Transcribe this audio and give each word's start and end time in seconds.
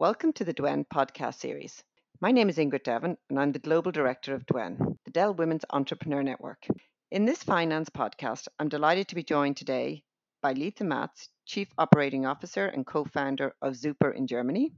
Welcome 0.00 0.32
to 0.34 0.44
the 0.44 0.54
Dwen 0.54 0.86
podcast 0.86 1.40
series. 1.40 1.82
My 2.20 2.30
name 2.30 2.48
is 2.48 2.56
Ingrid 2.56 2.84
Devon, 2.84 3.18
and 3.28 3.40
I'm 3.40 3.50
the 3.50 3.58
Global 3.58 3.90
Director 3.90 4.32
of 4.32 4.46
Dwen, 4.46 4.96
the 5.04 5.10
Dell 5.10 5.34
Women's 5.34 5.64
Entrepreneur 5.70 6.22
Network. 6.22 6.68
In 7.10 7.24
this 7.24 7.42
finance 7.42 7.90
podcast, 7.90 8.46
I'm 8.60 8.68
delighted 8.68 9.08
to 9.08 9.16
be 9.16 9.24
joined 9.24 9.56
today 9.56 10.04
by 10.40 10.54
Leitha 10.54 10.82
Matz, 10.82 11.30
Chief 11.46 11.66
Operating 11.76 12.26
Officer 12.26 12.66
and 12.66 12.86
co 12.86 13.06
founder 13.06 13.56
of 13.60 13.72
Zuper 13.72 14.14
in 14.14 14.28
Germany, 14.28 14.72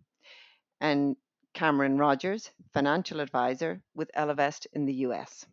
and 0.80 1.16
Cameron 1.52 1.98
Rogers, 1.98 2.50
Financial 2.72 3.20
Advisor 3.20 3.82
with 3.94 4.10
Ellevest 4.16 4.68
in 4.72 4.86
the 4.86 5.04
US. 5.04 5.44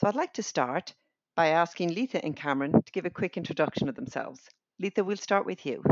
So 0.00 0.08
I'd 0.08 0.16
like 0.16 0.34
to 0.34 0.42
start 0.42 0.92
by 1.36 1.50
asking 1.50 1.90
Leitha 1.90 2.18
and 2.24 2.34
Cameron 2.34 2.82
to 2.82 2.92
give 2.92 3.06
a 3.06 3.10
quick 3.10 3.36
introduction 3.36 3.88
of 3.88 3.94
themselves. 3.94 4.40
Leitha, 4.82 5.04
we'll 5.04 5.16
start 5.18 5.46
with 5.46 5.64
you. 5.64 5.84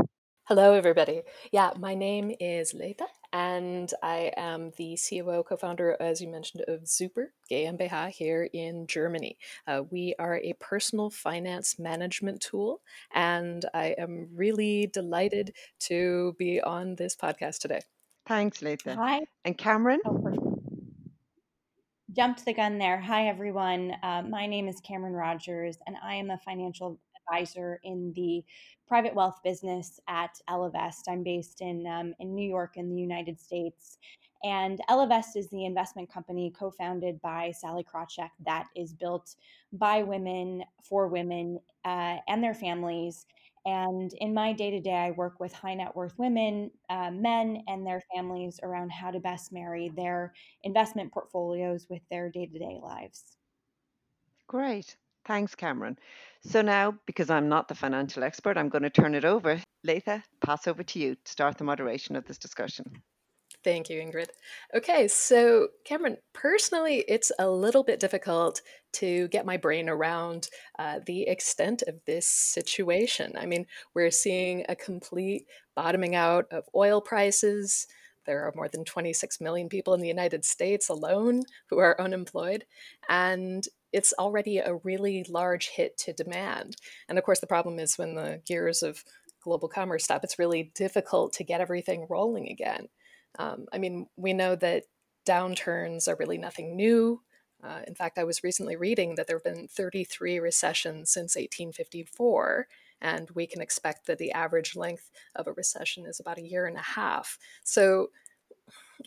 Hello, 0.47 0.73
everybody. 0.73 1.21
Yeah, 1.53 1.71
my 1.79 1.95
name 1.95 2.33
is 2.37 2.73
Leitha, 2.73 3.05
and 3.31 3.89
I 4.03 4.33
am 4.35 4.73
the 4.75 4.99
COO, 4.99 5.41
co 5.47 5.55
founder, 5.55 5.95
as 6.01 6.19
you 6.19 6.27
mentioned, 6.27 6.65
of 6.67 6.81
Zuper 6.81 7.27
GmbH 7.49 8.09
here 8.09 8.49
in 8.51 8.85
Germany. 8.85 9.37
Uh, 9.65 9.83
we 9.89 10.15
are 10.19 10.41
a 10.43 10.51
personal 10.59 11.09
finance 11.09 11.79
management 11.79 12.41
tool, 12.41 12.81
and 13.15 13.63
I 13.73 13.95
am 13.97 14.27
really 14.35 14.87
delighted 14.87 15.55
to 15.87 16.35
be 16.37 16.59
on 16.59 16.95
this 16.95 17.15
podcast 17.15 17.59
today. 17.59 17.79
Thanks, 18.27 18.59
Leitha. 18.59 18.95
Hi. 18.97 19.21
And 19.45 19.57
Cameron? 19.57 20.01
Oh, 20.05 20.19
Jumped 22.11 22.43
the 22.43 22.53
gun 22.53 22.79
there. 22.79 22.99
Hi, 22.99 23.29
everyone. 23.29 23.93
Uh, 24.03 24.23
my 24.23 24.45
name 24.47 24.67
is 24.67 24.81
Cameron 24.81 25.13
Rogers, 25.13 25.77
and 25.87 25.95
I 26.03 26.15
am 26.15 26.31
a 26.31 26.37
financial 26.39 26.99
advisor 27.27 27.79
in 27.83 28.13
the 28.15 28.43
private 28.87 29.15
wealth 29.15 29.39
business 29.43 29.99
at 30.07 30.39
Ellevest. 30.49 31.03
I'm 31.07 31.23
based 31.23 31.61
in 31.61 31.87
um, 31.87 32.13
in 32.19 32.35
New 32.35 32.47
York 32.47 32.77
in 32.77 32.89
the 32.89 33.01
United 33.01 33.39
States. 33.39 33.97
And 34.43 34.81
Ellevest 34.89 35.37
is 35.37 35.49
the 35.49 35.65
investment 35.65 36.11
company 36.11 36.51
co 36.57 36.69
founded 36.69 37.21
by 37.21 37.51
Sally 37.51 37.83
Krawcheck 37.83 38.29
that 38.45 38.67
is 38.75 38.93
built 38.93 39.35
by 39.71 40.03
women 40.03 40.63
for 40.83 41.07
women 41.07 41.59
uh, 41.85 42.17
and 42.27 42.43
their 42.43 42.53
families. 42.53 43.25
And 43.65 44.11
in 44.17 44.33
my 44.33 44.51
day 44.51 44.71
to 44.71 44.81
day, 44.81 44.93
I 44.93 45.11
work 45.11 45.39
with 45.39 45.53
high 45.53 45.75
net 45.75 45.95
worth 45.95 46.19
women, 46.19 46.69
uh, 46.89 47.11
men, 47.11 47.63
and 47.69 47.87
their 47.87 48.01
families 48.13 48.59
around 48.61 48.91
how 48.91 49.11
to 49.11 49.21
best 49.21 49.53
marry 49.53 49.89
their 49.95 50.33
investment 50.63 51.13
portfolios 51.13 51.87
with 51.89 52.01
their 52.11 52.29
day 52.29 52.45
to 52.45 52.59
day 52.59 52.77
lives. 52.81 53.37
Great. 54.47 54.97
Thanks, 55.25 55.55
Cameron. 55.55 55.97
So 56.41 56.61
now, 56.61 56.95
because 57.05 57.29
I'm 57.29 57.47
not 57.47 57.67
the 57.67 57.75
financial 57.75 58.23
expert, 58.23 58.57
I'm 58.57 58.69
going 58.69 58.83
to 58.83 58.89
turn 58.89 59.15
it 59.15 59.25
over. 59.25 59.61
Leitha, 59.87 60.21
pass 60.43 60.67
over 60.67 60.83
to 60.83 60.99
you 60.99 61.15
to 61.15 61.31
start 61.31 61.57
the 61.57 61.63
moderation 61.63 62.15
of 62.15 62.25
this 62.25 62.37
discussion. 62.37 63.01
Thank 63.63 63.89
you, 63.89 64.01
Ingrid. 64.01 64.27
Okay, 64.75 65.07
so 65.07 65.69
Cameron, 65.85 66.17
personally, 66.33 67.05
it's 67.07 67.31
a 67.39 67.49
little 67.49 67.83
bit 67.83 67.99
difficult 67.99 68.61
to 68.93 69.29
get 69.29 69.45
my 69.45 69.55
brain 69.55 69.87
around 69.87 70.49
uh, 70.77 70.99
the 71.05 71.23
extent 71.23 71.81
of 71.87 71.95
this 72.05 72.27
situation. 72.27 73.33
I 73.37 73.45
mean, 73.45 73.65
we're 73.93 74.11
seeing 74.11 74.65
a 74.67 74.75
complete 74.75 75.45
bottoming 75.75 76.13
out 76.13 76.45
of 76.51 76.65
oil 76.75 76.99
prices. 76.99 77.87
There 78.25 78.43
are 78.45 78.53
more 78.53 78.67
than 78.67 78.83
26 78.83 79.39
million 79.39 79.69
people 79.69 79.93
in 79.93 80.01
the 80.01 80.07
United 80.07 80.43
States 80.43 80.89
alone 80.89 81.43
who 81.69 81.77
are 81.79 81.99
unemployed. 82.01 82.65
And 83.07 83.65
it's 83.93 84.13
already 84.17 84.57
a 84.57 84.75
really 84.83 85.23
large 85.29 85.69
hit 85.69 85.97
to 85.99 86.13
demand. 86.13 86.75
And 87.07 87.17
of 87.17 87.23
course, 87.23 87.39
the 87.39 87.47
problem 87.47 87.79
is 87.79 87.97
when 87.97 88.15
the 88.15 88.41
gears 88.45 88.83
of 88.83 89.03
global 89.41 89.69
commerce 89.69 90.03
stop, 90.03 90.23
it's 90.23 90.39
really 90.39 90.71
difficult 90.75 91.33
to 91.33 91.43
get 91.43 91.61
everything 91.61 92.07
rolling 92.09 92.49
again. 92.49 92.89
Um, 93.37 93.67
I 93.71 93.77
mean, 93.77 94.07
we 94.17 94.33
know 94.33 94.55
that 94.55 94.83
downturns 95.27 96.07
are 96.07 96.15
really 96.15 96.37
nothing 96.37 96.75
new. 96.75 97.21
Uh, 97.63 97.81
in 97.87 97.95
fact, 97.95 98.17
I 98.17 98.25
was 98.25 98.43
recently 98.43 98.75
reading 98.75 99.15
that 99.15 99.27
there 99.27 99.37
have 99.37 99.43
been 99.43 99.67
33 99.67 100.39
recessions 100.39 101.11
since 101.11 101.35
1854, 101.35 102.67
and 103.01 103.29
we 103.31 103.47
can 103.47 103.61
expect 103.61 104.07
that 104.07 104.17
the 104.17 104.31
average 104.31 104.75
length 104.75 105.11
of 105.35 105.47
a 105.47 105.53
recession 105.53 106.05
is 106.05 106.19
about 106.19 106.39
a 106.39 106.47
year 106.47 106.65
and 106.65 106.77
a 106.77 106.81
half. 106.81 107.37
So 107.63 108.09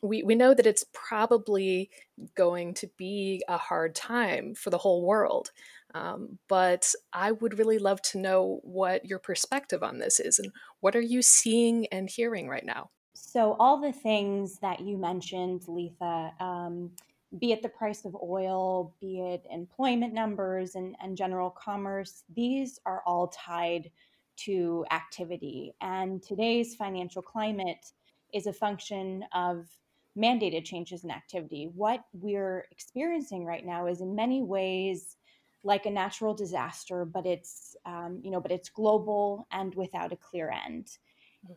we, 0.02 0.22
we 0.22 0.34
know 0.34 0.54
that 0.54 0.66
it's 0.66 0.84
probably 0.92 1.90
going 2.34 2.74
to 2.74 2.88
be 2.96 3.42
a 3.48 3.56
hard 3.56 3.94
time 3.94 4.54
for 4.54 4.70
the 4.70 4.78
whole 4.78 5.04
world. 5.04 5.50
Um, 5.94 6.38
but 6.48 6.92
I 7.12 7.32
would 7.32 7.58
really 7.58 7.78
love 7.78 8.02
to 8.02 8.18
know 8.18 8.60
what 8.62 9.06
your 9.06 9.18
perspective 9.18 9.82
on 9.82 9.98
this 9.98 10.20
is 10.20 10.38
and 10.38 10.52
what 10.80 10.94
are 10.94 11.00
you 11.00 11.22
seeing 11.22 11.86
and 11.86 12.10
hearing 12.10 12.48
right 12.48 12.66
now? 12.66 12.90
So, 13.14 13.56
all 13.58 13.80
the 13.80 13.92
things 13.92 14.58
that 14.58 14.80
you 14.80 14.98
mentioned, 14.98 15.62
Leitha, 15.62 16.38
um, 16.40 16.90
be 17.38 17.52
it 17.52 17.62
the 17.62 17.68
price 17.68 18.04
of 18.04 18.16
oil, 18.22 18.94
be 19.00 19.20
it 19.20 19.46
employment 19.50 20.12
numbers 20.12 20.74
and, 20.74 20.96
and 21.02 21.16
general 21.16 21.50
commerce, 21.50 22.24
these 22.34 22.78
are 22.86 23.02
all 23.06 23.28
tied 23.28 23.90
to 24.36 24.84
activity. 24.90 25.74
And 25.80 26.22
today's 26.22 26.74
financial 26.74 27.22
climate 27.22 27.92
is 28.32 28.46
a 28.46 28.52
function 28.52 29.24
of 29.34 29.66
mandated 30.16 30.64
changes 30.64 31.04
in 31.04 31.10
activity. 31.10 31.70
What 31.74 32.04
we're 32.12 32.66
experiencing 32.70 33.44
right 33.44 33.64
now 33.64 33.86
is 33.86 34.00
in 34.00 34.14
many 34.14 34.42
ways 34.42 35.16
like 35.62 35.86
a 35.86 35.90
natural 35.90 36.32
disaster, 36.32 37.04
but 37.04 37.26
it's 37.26 37.76
um, 37.84 38.20
you 38.22 38.30
know, 38.30 38.40
but 38.40 38.52
it's 38.52 38.68
global 38.68 39.46
and 39.50 39.74
without 39.74 40.12
a 40.12 40.16
clear 40.16 40.50
end. 40.50 40.86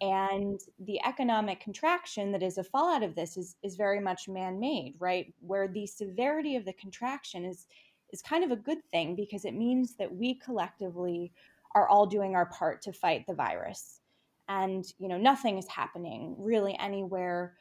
Mm-hmm. 0.02 0.08
And 0.08 0.60
the 0.80 1.00
economic 1.06 1.60
contraction 1.60 2.32
that 2.32 2.44
is 2.44 2.58
a 2.58 2.64
fallout 2.64 3.04
of 3.04 3.16
this 3.16 3.38
is 3.38 3.56
is 3.64 3.76
very 3.76 4.00
much 4.00 4.28
man-made, 4.28 4.96
right? 5.00 5.34
Where 5.40 5.68
the 5.68 5.86
severity 5.88 6.56
of 6.56 6.66
the 6.66 6.74
contraction 6.74 7.46
is 7.46 7.68
is 8.12 8.22
kind 8.22 8.44
of 8.44 8.52
a 8.52 8.56
good 8.56 8.80
thing 8.92 9.16
because 9.16 9.46
it 9.46 9.54
means 9.54 9.96
that 9.98 10.14
we 10.14 10.34
collectively 10.34 11.32
are 11.76 11.88
all 11.88 12.08
doing 12.08 12.36
our 12.36 12.48
part 12.48 12.82
to 12.82 12.92
fight 12.92 13.28
the 13.28 13.36
virus. 13.36 14.02
And 14.48 14.84
you 14.98 15.08
know, 15.08 15.18
nothing 15.18 15.60
is 15.60 15.68
happening 15.68 16.36
really 16.40 16.76
anywhere 16.80 17.54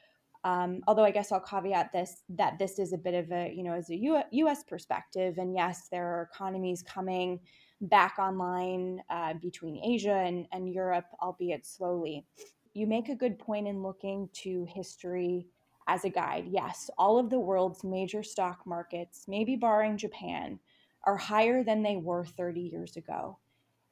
um, 0.44 0.80
although 0.86 1.04
I 1.04 1.10
guess 1.10 1.32
I'll 1.32 1.40
caveat 1.40 1.92
this 1.92 2.22
that 2.30 2.58
this 2.58 2.78
is 2.78 2.92
a 2.92 2.98
bit 2.98 3.14
of 3.14 3.30
a, 3.32 3.52
you 3.54 3.62
know, 3.62 3.72
as 3.72 3.90
a 3.90 3.96
U- 3.96 4.22
U.S. 4.30 4.62
perspective, 4.62 5.38
and 5.38 5.54
yes, 5.54 5.88
there 5.90 6.06
are 6.06 6.30
economies 6.32 6.82
coming 6.82 7.40
back 7.80 8.16
online 8.18 9.00
uh, 9.10 9.34
between 9.34 9.82
Asia 9.84 10.14
and, 10.14 10.46
and 10.52 10.72
Europe, 10.72 11.06
albeit 11.22 11.66
slowly. 11.66 12.24
You 12.74 12.86
make 12.86 13.08
a 13.08 13.14
good 13.14 13.38
point 13.38 13.66
in 13.66 13.82
looking 13.82 14.28
to 14.44 14.66
history 14.68 15.46
as 15.88 16.04
a 16.04 16.10
guide. 16.10 16.46
Yes, 16.48 16.90
all 16.98 17.18
of 17.18 17.30
the 17.30 17.38
world's 17.38 17.82
major 17.82 18.22
stock 18.22 18.60
markets, 18.66 19.24
maybe 19.26 19.56
barring 19.56 19.96
Japan, 19.96 20.60
are 21.04 21.16
higher 21.16 21.64
than 21.64 21.82
they 21.82 21.96
were 21.96 22.24
30 22.24 22.60
years 22.60 22.96
ago. 22.96 23.38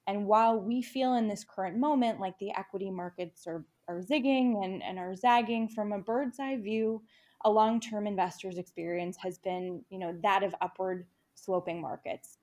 And 0.07 0.27
while 0.27 0.61
we 0.61 0.83
feel 0.83 1.15
in 1.15 1.27
this 1.27 1.45
current 1.45 1.79
moment 1.79 2.21
like 2.21 2.39
the 2.39 2.53
equity 2.53 2.91
markets 2.91 3.47
are, 3.47 3.65
are 3.89 4.01
zigging 4.01 4.65
and, 4.65 4.83
and 4.83 4.99
are 4.99 5.15
zagging 5.15 5.69
from 5.69 5.93
a 5.93 5.99
bird's 5.99 6.39
eye 6.41 6.57
view, 6.57 7.03
a 7.45 7.51
long-term 7.51 8.07
investor's 8.07 8.59
experience 8.59 9.17
has 9.19 9.39
been, 9.39 9.85
you 9.91 9.99
know, 9.99 10.17
that 10.23 10.43
of 10.43 10.55
upward 10.61 11.07
sloping 11.35 11.81
markets. 11.81 12.39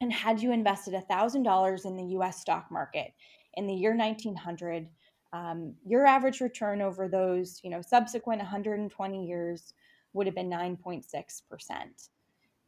And 0.00 0.12
had 0.12 0.40
you 0.40 0.52
invested 0.52 0.94
$1,000 0.94 1.84
in 1.86 1.96
the 1.96 2.16
US 2.18 2.40
stock 2.40 2.70
market 2.70 3.12
in 3.54 3.66
the 3.66 3.74
year 3.74 3.96
1900, 3.96 4.88
um, 5.32 5.74
your 5.84 6.06
average 6.06 6.40
return 6.40 6.80
over 6.80 7.08
those, 7.08 7.60
you 7.62 7.70
know, 7.70 7.82
subsequent 7.82 8.40
120 8.40 9.26
years 9.26 9.74
would 10.12 10.26
have 10.26 10.34
been 10.34 10.50
9.6 10.50 11.02
percent. 11.50 12.08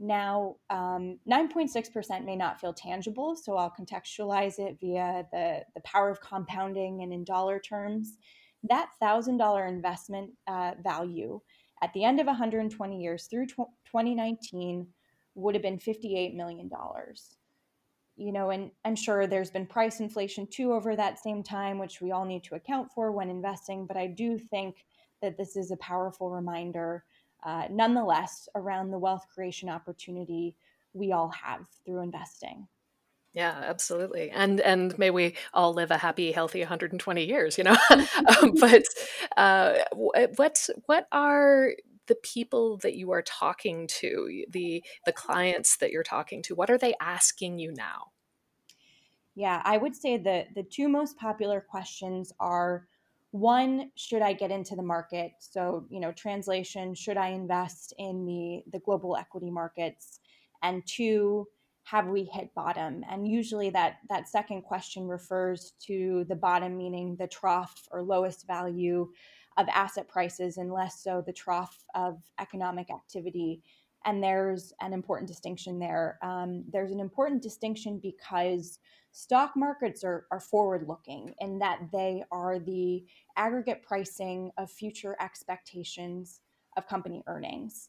Now, 0.02 0.56
um, 0.70 1.18
9.6% 1.30 2.24
may 2.24 2.34
not 2.34 2.58
feel 2.58 2.72
tangible, 2.72 3.36
so 3.36 3.58
I'll 3.58 3.74
contextualize 3.78 4.58
it 4.58 4.78
via 4.80 5.26
the, 5.30 5.60
the 5.74 5.82
power 5.82 6.08
of 6.08 6.22
compounding 6.22 7.02
and 7.02 7.12
in 7.12 7.22
dollar 7.22 7.60
terms. 7.60 8.16
That 8.64 8.88
$1,000 9.02 9.68
investment 9.68 10.30
uh, 10.46 10.72
value 10.82 11.40
at 11.82 11.92
the 11.92 12.04
end 12.04 12.18
of 12.18 12.26
120 12.26 12.98
years 12.98 13.26
through 13.26 13.46
2019 13.46 14.86
would 15.34 15.54
have 15.54 15.62
been 15.62 15.78
$58 15.78 16.34
million. 16.34 16.70
You 18.16 18.32
know, 18.32 18.50
and 18.50 18.70
I'm 18.86 18.96
sure 18.96 19.26
there's 19.26 19.50
been 19.50 19.66
price 19.66 20.00
inflation 20.00 20.46
too 20.50 20.72
over 20.72 20.96
that 20.96 21.22
same 21.22 21.42
time, 21.42 21.78
which 21.78 22.00
we 22.00 22.10
all 22.10 22.24
need 22.24 22.44
to 22.44 22.54
account 22.54 22.88
for 22.94 23.12
when 23.12 23.28
investing. 23.28 23.86
But 23.86 23.98
I 23.98 24.06
do 24.06 24.38
think 24.38 24.76
that 25.20 25.36
this 25.36 25.56
is 25.56 25.70
a 25.70 25.76
powerful 25.76 26.30
reminder 26.30 27.04
uh, 27.42 27.64
nonetheless 27.70 28.48
around 28.54 28.90
the 28.90 28.98
wealth 28.98 29.26
creation 29.32 29.68
opportunity 29.68 30.54
we 30.92 31.12
all 31.12 31.28
have 31.28 31.66
through 31.84 32.02
investing. 32.02 32.66
Yeah, 33.32 33.62
absolutely. 33.64 34.30
And 34.30 34.60
and 34.60 34.98
may 34.98 35.10
we 35.10 35.36
all 35.54 35.72
live 35.72 35.92
a 35.92 35.98
happy, 35.98 36.32
healthy 36.32 36.60
120 36.60 37.24
years, 37.24 37.56
you 37.58 37.64
know. 37.64 37.76
um, 37.90 38.54
but 38.60 38.84
uh, 39.36 39.78
what 39.92 40.68
what 40.86 41.06
are 41.12 41.74
the 42.08 42.16
people 42.16 42.76
that 42.78 42.96
you 42.96 43.12
are 43.12 43.22
talking 43.22 43.86
to, 43.86 44.44
the 44.50 44.82
the 45.06 45.12
clients 45.12 45.76
that 45.76 45.92
you're 45.92 46.02
talking 46.02 46.42
to, 46.42 46.56
what 46.56 46.70
are 46.70 46.78
they 46.78 46.94
asking 47.00 47.58
you 47.60 47.72
now? 47.72 48.10
Yeah, 49.36 49.62
I 49.64 49.76
would 49.76 49.94
say 49.94 50.18
the 50.18 50.46
the 50.56 50.64
two 50.64 50.88
most 50.88 51.16
popular 51.16 51.60
questions 51.60 52.32
are 52.40 52.88
one 53.32 53.90
should 53.94 54.22
i 54.22 54.32
get 54.32 54.50
into 54.50 54.74
the 54.74 54.82
market? 54.82 55.32
So 55.38 55.86
you 55.88 56.00
know 56.00 56.12
translation 56.12 56.94
should 56.94 57.16
i 57.16 57.28
invest 57.28 57.94
in 57.98 58.26
the 58.26 58.62
the 58.72 58.82
global 58.84 59.16
equity 59.16 59.50
markets? 59.50 60.20
And 60.62 60.86
two 60.86 61.46
have 61.84 62.08
we 62.08 62.24
hit 62.24 62.54
bottom? 62.54 63.04
And 63.10 63.26
usually 63.26 63.70
that 63.70 63.98
that 64.08 64.28
second 64.28 64.62
question 64.62 65.08
refers 65.08 65.72
to 65.86 66.24
the 66.28 66.36
bottom 66.36 66.76
meaning 66.76 67.16
the 67.16 67.26
trough 67.26 67.88
or 67.90 68.02
lowest 68.02 68.46
value 68.46 69.08
of 69.56 69.68
asset 69.68 70.08
prices 70.08 70.56
and 70.56 70.72
less 70.72 71.02
so 71.02 71.22
the 71.26 71.32
trough 71.32 71.84
of 71.94 72.18
economic 72.38 72.90
activity 72.90 73.62
and 74.04 74.22
there's 74.22 74.72
an 74.80 74.92
important 74.92 75.28
distinction 75.28 75.78
there. 75.78 76.18
Um, 76.22 76.64
there's 76.72 76.92
an 76.92 77.00
important 77.00 77.42
distinction 77.42 78.00
because 78.02 78.78
stock 79.12 79.52
markets 79.56 80.04
are, 80.04 80.26
are 80.30 80.40
forward 80.40 80.86
looking 80.88 81.34
in 81.40 81.58
that 81.58 81.80
they 81.92 82.24
are 82.30 82.58
the 82.58 83.04
aggregate 83.36 83.82
pricing 83.82 84.50
of 84.56 84.70
future 84.70 85.16
expectations 85.20 86.40
of 86.76 86.86
company 86.86 87.22
earnings. 87.26 87.88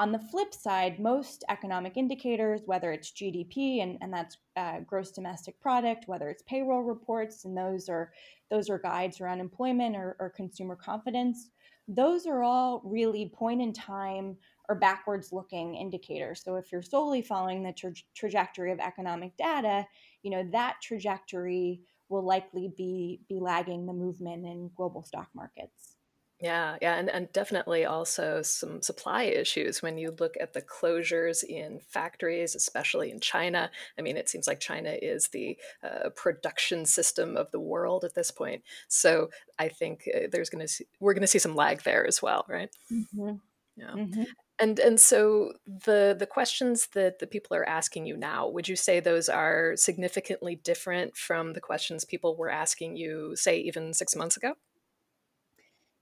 On 0.00 0.12
the 0.12 0.18
flip 0.18 0.54
side, 0.54 1.00
most 1.00 1.44
economic 1.48 1.96
indicators, 1.96 2.60
whether 2.66 2.92
it's 2.92 3.10
GDP 3.10 3.82
and, 3.82 3.98
and 4.00 4.12
that's 4.12 4.36
uh, 4.56 4.78
gross 4.86 5.10
domestic 5.10 5.58
product, 5.60 6.06
whether 6.06 6.28
it's 6.28 6.42
payroll 6.42 6.82
reports, 6.82 7.44
and 7.44 7.56
those 7.56 7.88
are 7.88 8.12
those 8.48 8.70
are 8.70 8.78
guides 8.78 9.20
around 9.20 9.40
employment 9.40 9.96
or, 9.96 10.16
or 10.20 10.30
consumer 10.30 10.76
confidence, 10.76 11.50
those 11.88 12.26
are 12.26 12.42
all 12.42 12.80
really 12.84 13.32
point 13.34 13.60
in 13.60 13.72
time 13.72 14.36
or 14.68 14.74
backwards 14.74 15.32
looking 15.32 15.74
indicators. 15.74 16.42
So 16.44 16.56
if 16.56 16.70
you're 16.70 16.82
solely 16.82 17.22
following 17.22 17.62
the 17.62 17.72
tra- 17.72 17.92
trajectory 18.14 18.72
of 18.72 18.80
economic 18.80 19.36
data, 19.36 19.86
you 20.22 20.30
know 20.30 20.48
that 20.52 20.76
trajectory 20.82 21.80
will 22.08 22.24
likely 22.24 22.72
be 22.76 23.20
be 23.28 23.38
lagging 23.40 23.86
the 23.86 23.92
movement 23.92 24.44
in 24.44 24.70
global 24.76 25.04
stock 25.04 25.28
markets. 25.34 25.96
Yeah, 26.40 26.76
yeah, 26.80 26.94
and, 26.94 27.10
and 27.10 27.32
definitely 27.32 27.84
also 27.84 28.42
some 28.42 28.80
supply 28.80 29.24
issues 29.24 29.82
when 29.82 29.98
you 29.98 30.14
look 30.20 30.36
at 30.40 30.52
the 30.52 30.62
closures 30.62 31.42
in 31.42 31.80
factories, 31.80 32.54
especially 32.54 33.10
in 33.10 33.18
China. 33.18 33.72
I 33.98 34.02
mean, 34.02 34.16
it 34.16 34.28
seems 34.28 34.46
like 34.46 34.60
China 34.60 34.90
is 34.90 35.28
the 35.28 35.58
uh, 35.82 36.10
production 36.10 36.86
system 36.86 37.36
of 37.36 37.50
the 37.50 37.58
world 37.58 38.04
at 38.04 38.14
this 38.14 38.30
point. 38.30 38.62
So 38.86 39.30
I 39.58 39.68
think 39.68 40.08
uh, 40.14 40.28
there's 40.30 40.48
going 40.48 40.64
to 40.64 40.84
we're 41.00 41.14
going 41.14 41.22
to 41.22 41.26
see 41.26 41.40
some 41.40 41.56
lag 41.56 41.82
there 41.82 42.06
as 42.06 42.22
well, 42.22 42.44
right? 42.48 42.70
Mm-hmm. 42.92 43.32
Yeah. 43.76 43.90
Mm-hmm. 43.94 44.22
And 44.60 44.80
and 44.80 44.98
so 44.98 45.52
the 45.66 46.16
the 46.18 46.26
questions 46.26 46.88
that 46.94 47.20
the 47.20 47.26
people 47.28 47.56
are 47.56 47.68
asking 47.68 48.06
you 48.06 48.16
now, 48.16 48.48
would 48.48 48.68
you 48.68 48.74
say 48.74 48.98
those 48.98 49.28
are 49.28 49.76
significantly 49.76 50.56
different 50.56 51.16
from 51.16 51.52
the 51.52 51.60
questions 51.60 52.04
people 52.04 52.36
were 52.36 52.50
asking 52.50 52.96
you, 52.96 53.36
say, 53.36 53.58
even 53.60 53.94
six 53.94 54.16
months 54.16 54.36
ago? 54.36 54.54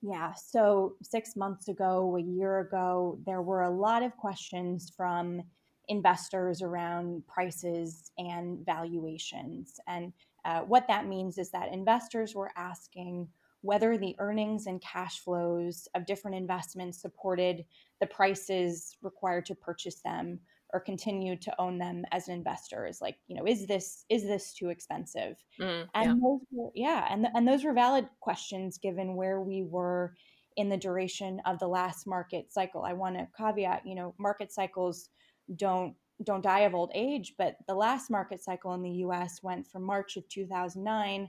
Yeah. 0.00 0.32
So 0.34 0.96
six 1.02 1.36
months 1.36 1.68
ago, 1.68 2.16
a 2.16 2.22
year 2.22 2.60
ago, 2.60 3.18
there 3.26 3.42
were 3.42 3.62
a 3.62 3.70
lot 3.70 4.02
of 4.02 4.16
questions 4.16 4.92
from 4.96 5.42
investors 5.88 6.62
around 6.62 7.26
prices 7.26 8.10
and 8.18 8.64
valuations. 8.64 9.80
And 9.86 10.12
uh, 10.44 10.60
what 10.60 10.86
that 10.88 11.06
means 11.06 11.38
is 11.38 11.50
that 11.50 11.72
investors 11.72 12.34
were 12.34 12.52
asking 12.56 13.28
whether 13.66 13.98
the 13.98 14.14
earnings 14.20 14.66
and 14.66 14.80
cash 14.80 15.18
flows 15.18 15.88
of 15.96 16.06
different 16.06 16.36
investments 16.36 17.02
supported 17.02 17.64
the 18.00 18.06
prices 18.06 18.96
required 19.02 19.44
to 19.44 19.56
purchase 19.56 20.00
them 20.02 20.38
or 20.72 20.78
continue 20.78 21.36
to 21.36 21.60
own 21.60 21.76
them 21.76 22.04
as 22.12 22.28
an 22.28 22.34
investor 22.34 22.86
is 22.86 23.00
like 23.00 23.16
you 23.26 23.36
know 23.36 23.44
is 23.44 23.66
this 23.66 24.04
is 24.08 24.22
this 24.22 24.52
too 24.52 24.68
expensive? 24.68 25.36
Mm, 25.60 25.86
and 25.94 26.04
yeah. 26.04 26.14
those 26.22 26.40
were, 26.52 26.70
yeah 26.74 27.06
and 27.10 27.26
and 27.34 27.46
those 27.46 27.64
were 27.64 27.72
valid 27.72 28.08
questions 28.20 28.78
given 28.78 29.16
where 29.16 29.40
we 29.40 29.64
were 29.64 30.14
in 30.56 30.68
the 30.68 30.76
duration 30.76 31.40
of 31.44 31.58
the 31.58 31.68
last 31.68 32.06
market 32.06 32.52
cycle. 32.52 32.82
I 32.82 32.92
want 32.92 33.16
to 33.16 33.26
caveat 33.36 33.82
you 33.84 33.96
know 33.96 34.14
market 34.18 34.52
cycles 34.52 35.08
don't 35.56 35.94
don't 36.24 36.42
die 36.42 36.60
of 36.60 36.74
old 36.74 36.90
age 36.94 37.34
but 37.36 37.56
the 37.66 37.74
last 37.74 38.10
market 38.10 38.42
cycle 38.42 38.74
in 38.74 38.82
the 38.82 38.98
US 39.06 39.40
went 39.42 39.66
from 39.66 39.82
March 39.82 40.16
of 40.16 40.28
2009 40.28 41.28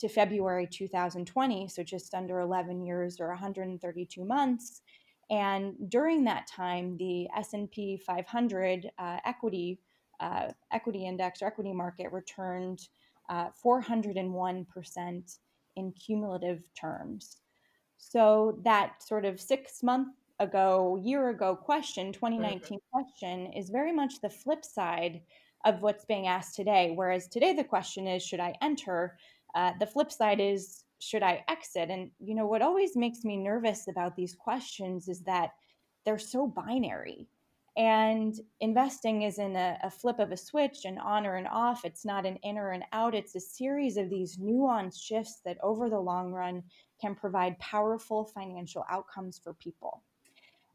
to 0.00 0.08
February 0.08 0.66
2020 0.66 1.68
so 1.68 1.82
just 1.82 2.14
under 2.14 2.40
11 2.40 2.84
years 2.84 3.20
or 3.20 3.28
132 3.28 4.24
months 4.24 4.82
and 5.30 5.74
during 5.88 6.24
that 6.24 6.48
time, 6.48 6.96
the 6.96 7.28
S&P 7.36 7.96
500 7.96 8.90
uh, 8.98 9.18
equity 9.24 9.78
uh, 10.18 10.48
equity 10.70 11.06
index 11.06 11.40
or 11.40 11.46
equity 11.46 11.72
market 11.72 12.12
returned 12.12 12.88
uh, 13.30 13.48
401% 13.64 15.38
in 15.76 15.92
cumulative 15.92 16.62
terms. 16.78 17.38
So 17.96 18.58
that 18.64 19.02
sort 19.02 19.24
of 19.24 19.40
six 19.40 19.82
month 19.82 20.08
ago, 20.38 21.00
year 21.02 21.30
ago 21.30 21.56
question, 21.56 22.12
2019 22.12 22.60
mm-hmm. 22.60 22.76
question, 22.92 23.52
is 23.54 23.70
very 23.70 23.92
much 23.92 24.20
the 24.20 24.28
flip 24.28 24.62
side 24.62 25.22
of 25.64 25.80
what's 25.80 26.04
being 26.04 26.26
asked 26.26 26.54
today. 26.54 26.92
Whereas 26.94 27.26
today 27.26 27.54
the 27.54 27.64
question 27.64 28.06
is, 28.06 28.22
should 28.22 28.40
I 28.40 28.54
enter? 28.60 29.16
Uh, 29.54 29.72
the 29.78 29.86
flip 29.86 30.10
side 30.12 30.40
is, 30.40 30.84
should 31.00 31.22
I 31.22 31.44
exit? 31.48 31.90
And, 31.90 32.10
you 32.18 32.34
know, 32.34 32.46
what 32.46 32.62
always 32.62 32.96
makes 32.96 33.24
me 33.24 33.36
nervous 33.36 33.88
about 33.88 34.16
these 34.16 34.34
questions 34.34 35.08
is 35.08 35.22
that 35.22 35.50
they're 36.04 36.18
so 36.18 36.46
binary. 36.46 37.28
And 37.76 38.34
investing 38.60 39.22
isn't 39.22 39.56
a, 39.56 39.78
a 39.82 39.90
flip 39.90 40.18
of 40.18 40.32
a 40.32 40.36
switch, 40.36 40.84
an 40.84 40.98
on 40.98 41.26
or 41.26 41.36
an 41.36 41.46
off. 41.46 41.84
It's 41.84 42.04
not 42.04 42.26
an 42.26 42.36
in 42.42 42.58
or 42.58 42.70
an 42.70 42.84
out. 42.92 43.14
It's 43.14 43.36
a 43.36 43.40
series 43.40 43.96
of 43.96 44.10
these 44.10 44.38
nuanced 44.38 45.02
shifts 45.02 45.40
that 45.44 45.58
over 45.62 45.88
the 45.88 46.00
long 46.00 46.32
run 46.32 46.62
can 47.00 47.14
provide 47.14 47.58
powerful 47.58 48.24
financial 48.24 48.84
outcomes 48.90 49.40
for 49.42 49.54
people. 49.54 50.02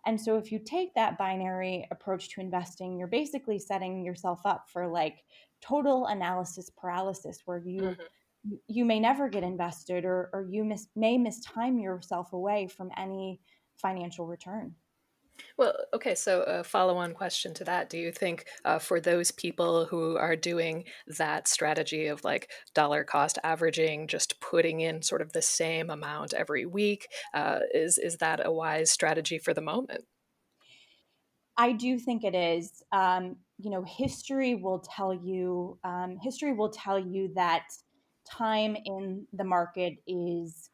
And 0.07 0.19
so, 0.19 0.37
if 0.37 0.51
you 0.51 0.59
take 0.59 0.93
that 0.95 1.17
binary 1.17 1.87
approach 1.91 2.29
to 2.29 2.41
investing, 2.41 2.97
you're 2.97 3.07
basically 3.07 3.59
setting 3.59 4.05
yourself 4.05 4.39
up 4.45 4.69
for 4.71 4.87
like 4.87 5.23
total 5.61 6.05
analysis 6.05 6.69
paralysis, 6.69 7.41
where 7.45 7.57
you 7.57 7.81
mm-hmm 7.81 8.01
you 8.67 8.85
may 8.85 8.99
never 8.99 9.29
get 9.29 9.43
invested 9.43 10.05
or, 10.05 10.29
or 10.33 10.47
you 10.49 10.63
mis- 10.63 10.87
may 10.95 11.17
mistime 11.17 11.81
yourself 11.81 12.33
away 12.33 12.67
from 12.67 12.89
any 12.97 13.39
financial 13.75 14.25
return. 14.25 14.75
Well, 15.57 15.75
okay, 15.93 16.15
so 16.15 16.43
a 16.43 16.63
follow 16.63 16.95
on 16.97 17.13
question 17.13 17.53
to 17.55 17.65
that. 17.65 17.89
Do 17.89 17.97
you 17.97 18.11
think 18.11 18.45
uh, 18.63 18.79
for 18.79 19.01
those 19.01 19.31
people 19.31 19.85
who 19.85 20.15
are 20.17 20.35
doing 20.35 20.85
that 21.17 21.47
strategy 21.47 22.07
of 22.07 22.23
like 22.23 22.51
dollar 22.73 23.03
cost 23.03 23.37
averaging, 23.43 24.07
just 24.07 24.39
putting 24.39 24.81
in 24.81 25.01
sort 25.01 25.21
of 25.21 25.33
the 25.33 25.41
same 25.41 25.89
amount 25.89 26.33
every 26.33 26.65
week, 26.65 27.07
uh, 27.33 27.59
is, 27.73 27.97
is 27.97 28.17
that 28.17 28.45
a 28.45 28.51
wise 28.51 28.91
strategy 28.91 29.37
for 29.37 29.53
the 29.53 29.61
moment? 29.61 30.05
I 31.57 31.71
do 31.71 31.99
think 31.99 32.23
it 32.23 32.35
is. 32.35 32.83
Um, 32.91 33.37
you 33.57 33.69
know, 33.69 33.83
history 33.83 34.55
will 34.55 34.79
tell 34.79 35.13
you, 35.13 35.77
um, 35.83 36.17
history 36.21 36.53
will 36.53 36.69
tell 36.69 36.99
you 36.99 37.31
that 37.35 37.63
time 38.29 38.75
in 38.85 39.25
the 39.33 39.43
market 39.43 39.97
is 40.07 40.69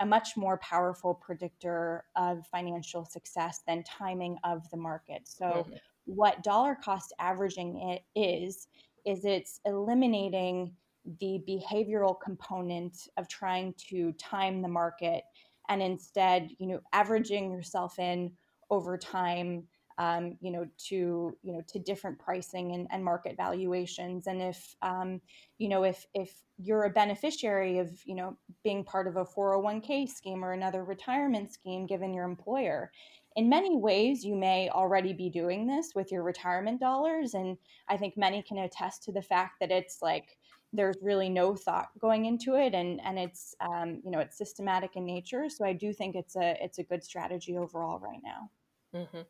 a 0.00 0.06
much 0.06 0.36
more 0.36 0.58
powerful 0.58 1.14
predictor 1.14 2.04
of 2.16 2.46
financial 2.46 3.04
success 3.04 3.60
than 3.66 3.84
timing 3.84 4.38
of 4.44 4.68
the 4.70 4.76
market. 4.76 5.22
So, 5.24 5.44
mm-hmm. 5.44 5.72
what 6.06 6.42
dollar 6.42 6.74
cost 6.74 7.12
averaging 7.18 7.78
it 7.90 8.02
is 8.18 8.68
is 9.04 9.24
it's 9.24 9.60
eliminating 9.64 10.74
the 11.20 11.42
behavioral 11.48 12.16
component 12.20 13.08
of 13.16 13.28
trying 13.28 13.74
to 13.90 14.12
time 14.12 14.62
the 14.62 14.68
market 14.68 15.22
and 15.68 15.82
instead, 15.82 16.50
you 16.58 16.66
know, 16.66 16.80
averaging 16.92 17.50
yourself 17.52 17.98
in 17.98 18.32
over 18.70 18.96
time 18.96 19.64
um, 19.98 20.36
you 20.40 20.50
know, 20.50 20.66
to 20.88 21.36
you 21.42 21.52
know 21.52 21.62
to 21.68 21.78
different 21.78 22.18
pricing 22.18 22.72
and, 22.72 22.86
and 22.90 23.04
market 23.04 23.36
valuations. 23.36 24.26
And 24.26 24.40
if 24.40 24.76
um, 24.82 25.20
you 25.58 25.68
know 25.68 25.84
if 25.84 26.06
if 26.14 26.32
you're 26.56 26.84
a 26.84 26.90
beneficiary 26.90 27.78
of 27.78 27.90
you 28.04 28.14
know 28.14 28.36
being 28.64 28.84
part 28.84 29.06
of 29.06 29.16
a 29.16 29.24
401k 29.24 30.08
scheme 30.08 30.44
or 30.44 30.52
another 30.52 30.84
retirement 30.84 31.52
scheme 31.52 31.86
given 31.86 32.14
your 32.14 32.24
employer, 32.24 32.90
in 33.36 33.48
many 33.48 33.76
ways 33.76 34.24
you 34.24 34.36
may 34.36 34.68
already 34.70 35.12
be 35.12 35.28
doing 35.28 35.66
this 35.66 35.92
with 35.94 36.12
your 36.12 36.22
retirement 36.22 36.80
dollars. 36.80 37.34
And 37.34 37.56
I 37.88 37.96
think 37.96 38.16
many 38.16 38.42
can 38.42 38.58
attest 38.58 39.02
to 39.04 39.12
the 39.12 39.22
fact 39.22 39.60
that 39.60 39.70
it's 39.70 39.98
like 40.00 40.38
there's 40.72 40.96
really 41.02 41.28
no 41.28 41.54
thought 41.54 41.88
going 41.98 42.26
into 42.26 42.54
it 42.54 42.74
and 42.74 43.00
and 43.04 43.18
it's 43.18 43.54
um, 43.60 44.00
you 44.04 44.10
know 44.10 44.18
it's 44.18 44.36
systematic 44.36 44.96
in 44.96 45.06
nature 45.06 45.48
so 45.48 45.64
i 45.64 45.72
do 45.72 45.92
think 45.92 46.14
it's 46.14 46.36
a 46.36 46.62
it's 46.62 46.78
a 46.78 46.82
good 46.82 47.02
strategy 47.02 47.56
overall 47.56 47.98
right 47.98 48.20
now 48.22 48.50
mm-hmm. 48.94 49.20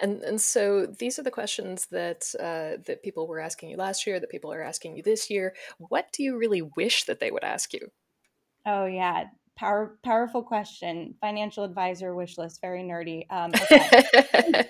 And 0.00 0.22
and 0.22 0.40
so 0.40 0.86
these 0.86 1.18
are 1.18 1.22
the 1.22 1.30
questions 1.30 1.86
that 1.90 2.24
uh, 2.38 2.82
that 2.86 3.02
people 3.02 3.26
were 3.26 3.40
asking 3.40 3.70
you 3.70 3.76
last 3.76 4.06
year, 4.06 4.20
that 4.20 4.30
people 4.30 4.52
are 4.52 4.62
asking 4.62 4.96
you 4.96 5.02
this 5.02 5.30
year. 5.30 5.54
What 5.78 6.12
do 6.12 6.22
you 6.22 6.36
really 6.36 6.62
wish 6.62 7.04
that 7.04 7.20
they 7.20 7.30
would 7.30 7.44
ask 7.44 7.72
you? 7.72 7.90
Oh 8.66 8.86
yeah, 8.86 9.24
power 9.56 9.98
powerful 10.04 10.42
question. 10.42 11.14
Financial 11.20 11.64
advisor 11.64 12.14
wish 12.14 12.38
list, 12.38 12.60
very 12.60 12.82
nerdy. 12.82 13.26
Um, 13.30 13.52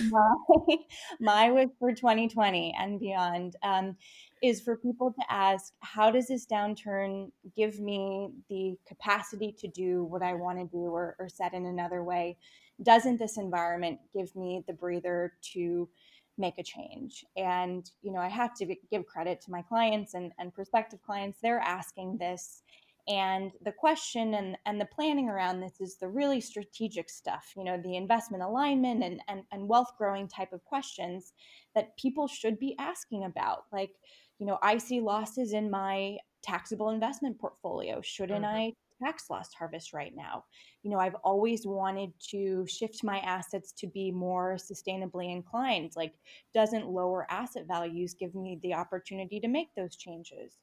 my, 0.10 0.76
my 1.20 1.50
wish 1.50 1.68
for 1.78 1.92
2020 1.92 2.74
and 2.78 3.00
beyond. 3.00 3.56
Um, 3.62 3.96
is 4.42 4.60
for 4.60 4.76
people 4.76 5.12
to 5.12 5.22
ask 5.28 5.72
how 5.80 6.10
does 6.10 6.28
this 6.28 6.46
downturn 6.46 7.30
give 7.56 7.80
me 7.80 8.30
the 8.48 8.76
capacity 8.86 9.54
to 9.58 9.68
do 9.68 10.04
what 10.04 10.22
I 10.22 10.34
want 10.34 10.58
to 10.58 10.66
do, 10.66 10.84
or, 10.84 11.16
or 11.18 11.28
said 11.28 11.54
in 11.54 11.66
another 11.66 12.04
way, 12.04 12.36
doesn't 12.82 13.18
this 13.18 13.38
environment 13.38 13.98
give 14.14 14.34
me 14.36 14.62
the 14.66 14.72
breather 14.72 15.32
to 15.52 15.88
make 16.36 16.58
a 16.58 16.62
change? 16.62 17.24
And, 17.36 17.90
you 18.02 18.12
know, 18.12 18.20
I 18.20 18.28
have 18.28 18.54
to 18.56 18.74
give 18.90 19.06
credit 19.06 19.40
to 19.42 19.50
my 19.50 19.62
clients 19.62 20.14
and, 20.14 20.32
and 20.38 20.54
prospective 20.54 21.02
clients. 21.02 21.38
They're 21.42 21.60
asking 21.60 22.18
this 22.18 22.62
and 23.08 23.52
the 23.64 23.72
question 23.72 24.34
and, 24.34 24.58
and 24.66 24.78
the 24.78 24.84
planning 24.84 25.30
around 25.30 25.60
this 25.60 25.80
is 25.80 25.96
the 25.96 26.08
really 26.08 26.42
strategic 26.42 27.08
stuff, 27.08 27.52
you 27.56 27.64
know, 27.64 27.80
the 27.82 27.96
investment 27.96 28.42
alignment 28.42 29.02
and, 29.02 29.22
and, 29.28 29.44
and 29.50 29.66
wealth 29.66 29.92
growing 29.96 30.28
type 30.28 30.52
of 30.52 30.62
questions 30.64 31.32
that 31.74 31.96
people 31.96 32.28
should 32.28 32.58
be 32.58 32.76
asking 32.78 33.24
about. 33.24 33.64
Like, 33.72 33.92
you 34.38 34.46
know, 34.46 34.58
I 34.62 34.76
see 34.76 35.00
losses 35.00 35.54
in 35.54 35.70
my 35.70 36.18
taxable 36.42 36.90
investment 36.90 37.38
portfolio. 37.38 38.02
Shouldn't 38.02 38.44
mm-hmm. 38.44 38.56
I 38.56 38.72
tax 39.02 39.30
loss 39.30 39.52
harvest 39.54 39.92
right 39.92 40.14
now? 40.14 40.44
You 40.82 40.90
know, 40.90 40.98
I've 40.98 41.16
always 41.24 41.66
wanted 41.66 42.12
to 42.30 42.66
shift 42.66 43.04
my 43.04 43.18
assets 43.20 43.72
to 43.72 43.86
be 43.86 44.10
more 44.10 44.56
sustainably 44.56 45.32
inclined. 45.32 45.92
Like, 45.96 46.14
doesn't 46.54 46.88
lower 46.88 47.26
asset 47.30 47.66
values 47.66 48.14
give 48.14 48.34
me 48.34 48.58
the 48.62 48.74
opportunity 48.74 49.40
to 49.40 49.48
make 49.48 49.74
those 49.74 49.96
changes? 49.96 50.58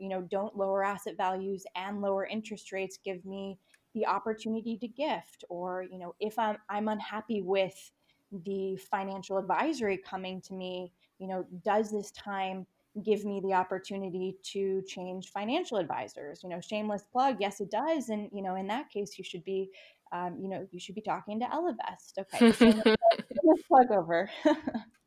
you 0.00 0.08
know 0.08 0.22
don't 0.22 0.56
lower 0.56 0.82
asset 0.82 1.16
values 1.16 1.64
and 1.76 2.00
lower 2.00 2.26
interest 2.26 2.72
rates 2.72 2.98
give 3.04 3.24
me 3.24 3.58
the 3.94 4.06
opportunity 4.06 4.76
to 4.78 4.88
gift 4.88 5.44
or 5.48 5.84
you 5.90 5.98
know 5.98 6.14
if 6.18 6.38
i'm 6.38 6.56
i'm 6.68 6.88
unhappy 6.88 7.42
with 7.42 7.92
the 8.44 8.76
financial 8.90 9.36
advisory 9.38 9.98
coming 9.98 10.40
to 10.40 10.54
me 10.54 10.90
you 11.18 11.28
know 11.28 11.44
does 11.64 11.90
this 11.90 12.10
time 12.12 12.66
give 13.04 13.24
me 13.24 13.40
the 13.44 13.52
opportunity 13.52 14.36
to 14.42 14.82
change 14.86 15.30
financial 15.30 15.78
advisors 15.78 16.40
you 16.42 16.48
know 16.48 16.60
shameless 16.60 17.04
plug 17.12 17.36
yes 17.38 17.60
it 17.60 17.70
does 17.70 18.08
and 18.08 18.28
you 18.32 18.42
know 18.42 18.56
in 18.56 18.66
that 18.66 18.90
case 18.90 19.16
you 19.16 19.24
should 19.24 19.44
be 19.44 19.70
um, 20.12 20.36
you 20.40 20.48
know 20.48 20.66
you 20.72 20.80
should 20.80 20.96
be 20.96 21.00
talking 21.00 21.38
to 21.38 21.46
Ellevest 21.46 22.18
okay 22.18 22.50
shameless 22.52 22.82
plug, 22.82 22.96
shameless 23.32 23.62
plug 23.68 23.90
over 23.92 24.28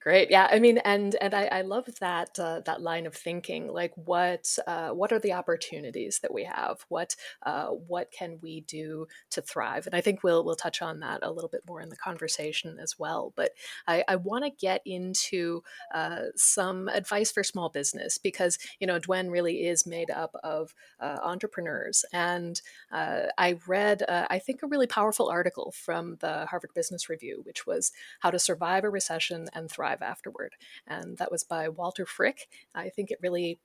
Great. 0.00 0.30
Yeah. 0.30 0.48
I 0.50 0.58
mean, 0.58 0.78
and 0.78 1.16
and 1.20 1.34
I, 1.34 1.44
I 1.46 1.60
love 1.62 1.88
that 2.00 2.38
uh, 2.38 2.60
that 2.66 2.82
line 2.82 3.06
of 3.06 3.14
thinking. 3.14 3.68
Like, 3.68 3.92
what 3.96 4.56
uh, 4.66 4.90
what 4.90 5.12
are 5.12 5.18
the 5.18 5.32
opportunities 5.32 6.20
that 6.20 6.32
we 6.32 6.44
have? 6.44 6.84
What 6.88 7.16
uh, 7.42 7.68
what 7.68 8.10
can 8.10 8.38
we 8.42 8.60
do 8.62 9.06
to 9.30 9.42
thrive? 9.42 9.86
And 9.86 9.94
I 9.94 10.00
think 10.00 10.22
we'll 10.22 10.44
we'll 10.44 10.54
touch 10.56 10.82
on 10.82 11.00
that 11.00 11.20
a 11.22 11.30
little 11.30 11.48
bit 11.48 11.62
more 11.66 11.80
in 11.80 11.88
the 11.88 11.96
conversation 11.96 12.78
as 12.80 12.98
well. 12.98 13.32
But 13.36 13.52
I, 13.86 14.04
I 14.08 14.16
want 14.16 14.44
to 14.44 14.50
get 14.50 14.82
into 14.84 15.62
uh, 15.94 16.26
some 16.36 16.88
advice 16.88 17.30
for 17.32 17.42
small 17.42 17.68
business 17.68 18.18
because 18.18 18.58
you 18.80 18.86
know 18.86 18.98
Dwen 19.00 19.30
really 19.30 19.66
is 19.66 19.86
made 19.86 20.10
up 20.10 20.34
of 20.42 20.74
uh, 21.00 21.18
entrepreneurs, 21.22 22.04
and 22.12 22.60
uh, 22.90 23.22
I 23.38 23.58
read 23.66 24.02
I 24.08 24.38
think 24.38 24.62
a 24.62 24.66
really 24.66 24.86
powerful 24.86 25.28
article 25.28 25.72
from 25.76 26.16
the 26.20 26.46
Harvard 26.46 26.74
Business 26.74 27.08
Review, 27.08 27.40
which 27.44 27.66
was 27.66 27.92
how 28.20 28.30
to 28.30 28.38
survive 28.38 28.84
a 28.84 28.90
recession 28.90 29.48
and 29.52 29.70
thrive 29.70 30.02
afterward. 30.02 30.54
And 30.86 31.18
that 31.18 31.30
was 31.30 31.44
by 31.44 31.68
Walter 31.68 32.06
Frick. 32.06 32.48
I 32.74 32.88
think 32.88 33.10
it 33.10 33.18
really 33.22 33.60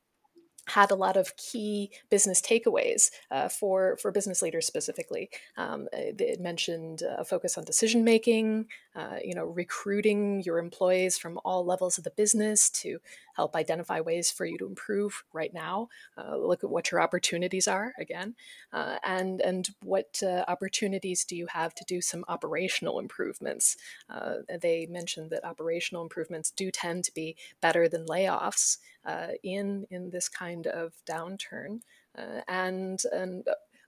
had 0.67 0.91
a 0.91 0.95
lot 0.95 1.17
of 1.17 1.35
key 1.37 1.91
business 2.09 2.41
takeaways 2.41 3.09
uh, 3.31 3.47
for 3.49 3.97
for 3.97 4.11
business 4.11 4.41
leaders 4.41 4.65
specifically. 4.65 5.29
Um, 5.55 5.87
it 5.93 6.39
mentioned 6.39 7.01
a 7.01 7.23
focus 7.23 7.57
on 7.57 7.63
decision 7.63 8.03
making, 8.03 8.67
uh, 8.95 9.17
you 9.23 9.33
know, 9.33 9.45
recruiting 9.45 10.41
your 10.43 10.57
employees 10.59 11.17
from 11.17 11.39
all 11.45 11.65
levels 11.65 11.97
of 11.97 12.03
the 12.03 12.11
business 12.11 12.69
to 12.69 12.99
help 13.37 13.55
identify 13.55 14.01
ways 14.01 14.31
for 14.31 14.45
you 14.45 14.57
to 14.57 14.65
improve 14.65 15.23
right 15.31 15.53
now. 15.53 15.87
Uh, 16.17 16.35
look 16.35 16.63
at 16.63 16.69
what 16.69 16.91
your 16.91 16.99
opportunities 16.99 17.67
are 17.67 17.93
again, 17.99 18.35
uh, 18.73 18.97
and 19.03 19.39
and 19.41 19.69
what 19.83 20.21
uh, 20.23 20.43
opportunities 20.47 21.23
do 21.23 21.35
you 21.35 21.47
have 21.47 21.73
to 21.75 21.85
do 21.85 22.01
some 22.01 22.25
operational 22.27 22.99
improvements. 22.99 23.77
Uh, 24.09 24.37
they 24.61 24.87
mentioned 24.89 25.29
that 25.29 25.45
operational 25.45 26.03
improvements 26.03 26.51
do 26.51 26.71
tend 26.71 27.03
to 27.03 27.13
be 27.13 27.35
better 27.61 27.87
than 27.87 28.05
layoffs 28.07 28.77
uh, 29.05 29.27
in 29.43 29.85
in 29.89 30.09
this 30.09 30.27
kind 30.27 30.56
of 30.65 30.93
downturn, 31.07 31.81
uh, 32.17 32.41
and 32.47 32.99
and 33.11 33.45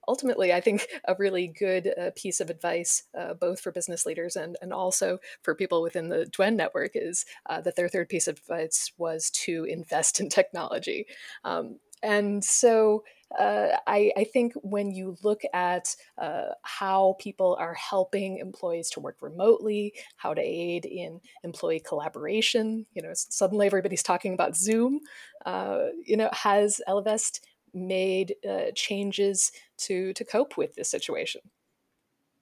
ultimately, 0.08 0.52
I 0.52 0.60
think 0.60 0.86
a 1.04 1.14
really 1.18 1.46
good 1.46 1.92
uh, 1.98 2.10
piece 2.16 2.40
of 2.40 2.50
advice, 2.50 3.04
uh, 3.18 3.34
both 3.34 3.60
for 3.60 3.72
business 3.72 4.06
leaders 4.06 4.36
and, 4.36 4.56
and 4.60 4.72
also 4.72 5.18
for 5.42 5.54
people 5.54 5.82
within 5.82 6.08
the 6.08 6.26
Dwen 6.36 6.56
network, 6.56 6.92
is 6.94 7.24
uh, 7.48 7.60
that 7.60 7.76
their 7.76 7.88
third 7.88 8.08
piece 8.08 8.28
of 8.28 8.38
advice 8.38 8.92
was 8.98 9.30
to 9.30 9.64
invest 9.64 10.20
in 10.20 10.28
technology. 10.28 11.06
Um, 11.44 11.78
and 12.02 12.42
so 12.42 13.04
uh, 13.38 13.76
I, 13.86 14.12
I, 14.16 14.24
think 14.24 14.54
when 14.62 14.90
you 14.90 15.16
look 15.22 15.42
at 15.52 15.94
uh, 16.18 16.46
how 16.62 17.16
people 17.20 17.56
are 17.60 17.74
helping 17.74 18.38
employees 18.38 18.90
to 18.90 19.00
work 19.00 19.18
remotely, 19.20 19.94
how 20.16 20.34
to 20.34 20.40
aid 20.40 20.84
in 20.84 21.20
employee 21.44 21.80
collaboration, 21.80 22.86
you 22.92 23.02
know, 23.02 23.12
suddenly 23.14 23.66
everybody's 23.66 24.02
talking 24.02 24.34
about 24.34 24.56
Zoom. 24.56 25.00
Uh, 25.46 25.86
you 26.04 26.16
know, 26.16 26.28
has 26.32 26.80
Ellevest 26.88 27.40
made 27.72 28.34
uh, 28.48 28.72
changes 28.74 29.52
to 29.78 30.12
to 30.14 30.24
cope 30.24 30.56
with 30.56 30.74
this 30.74 30.90
situation? 30.90 31.40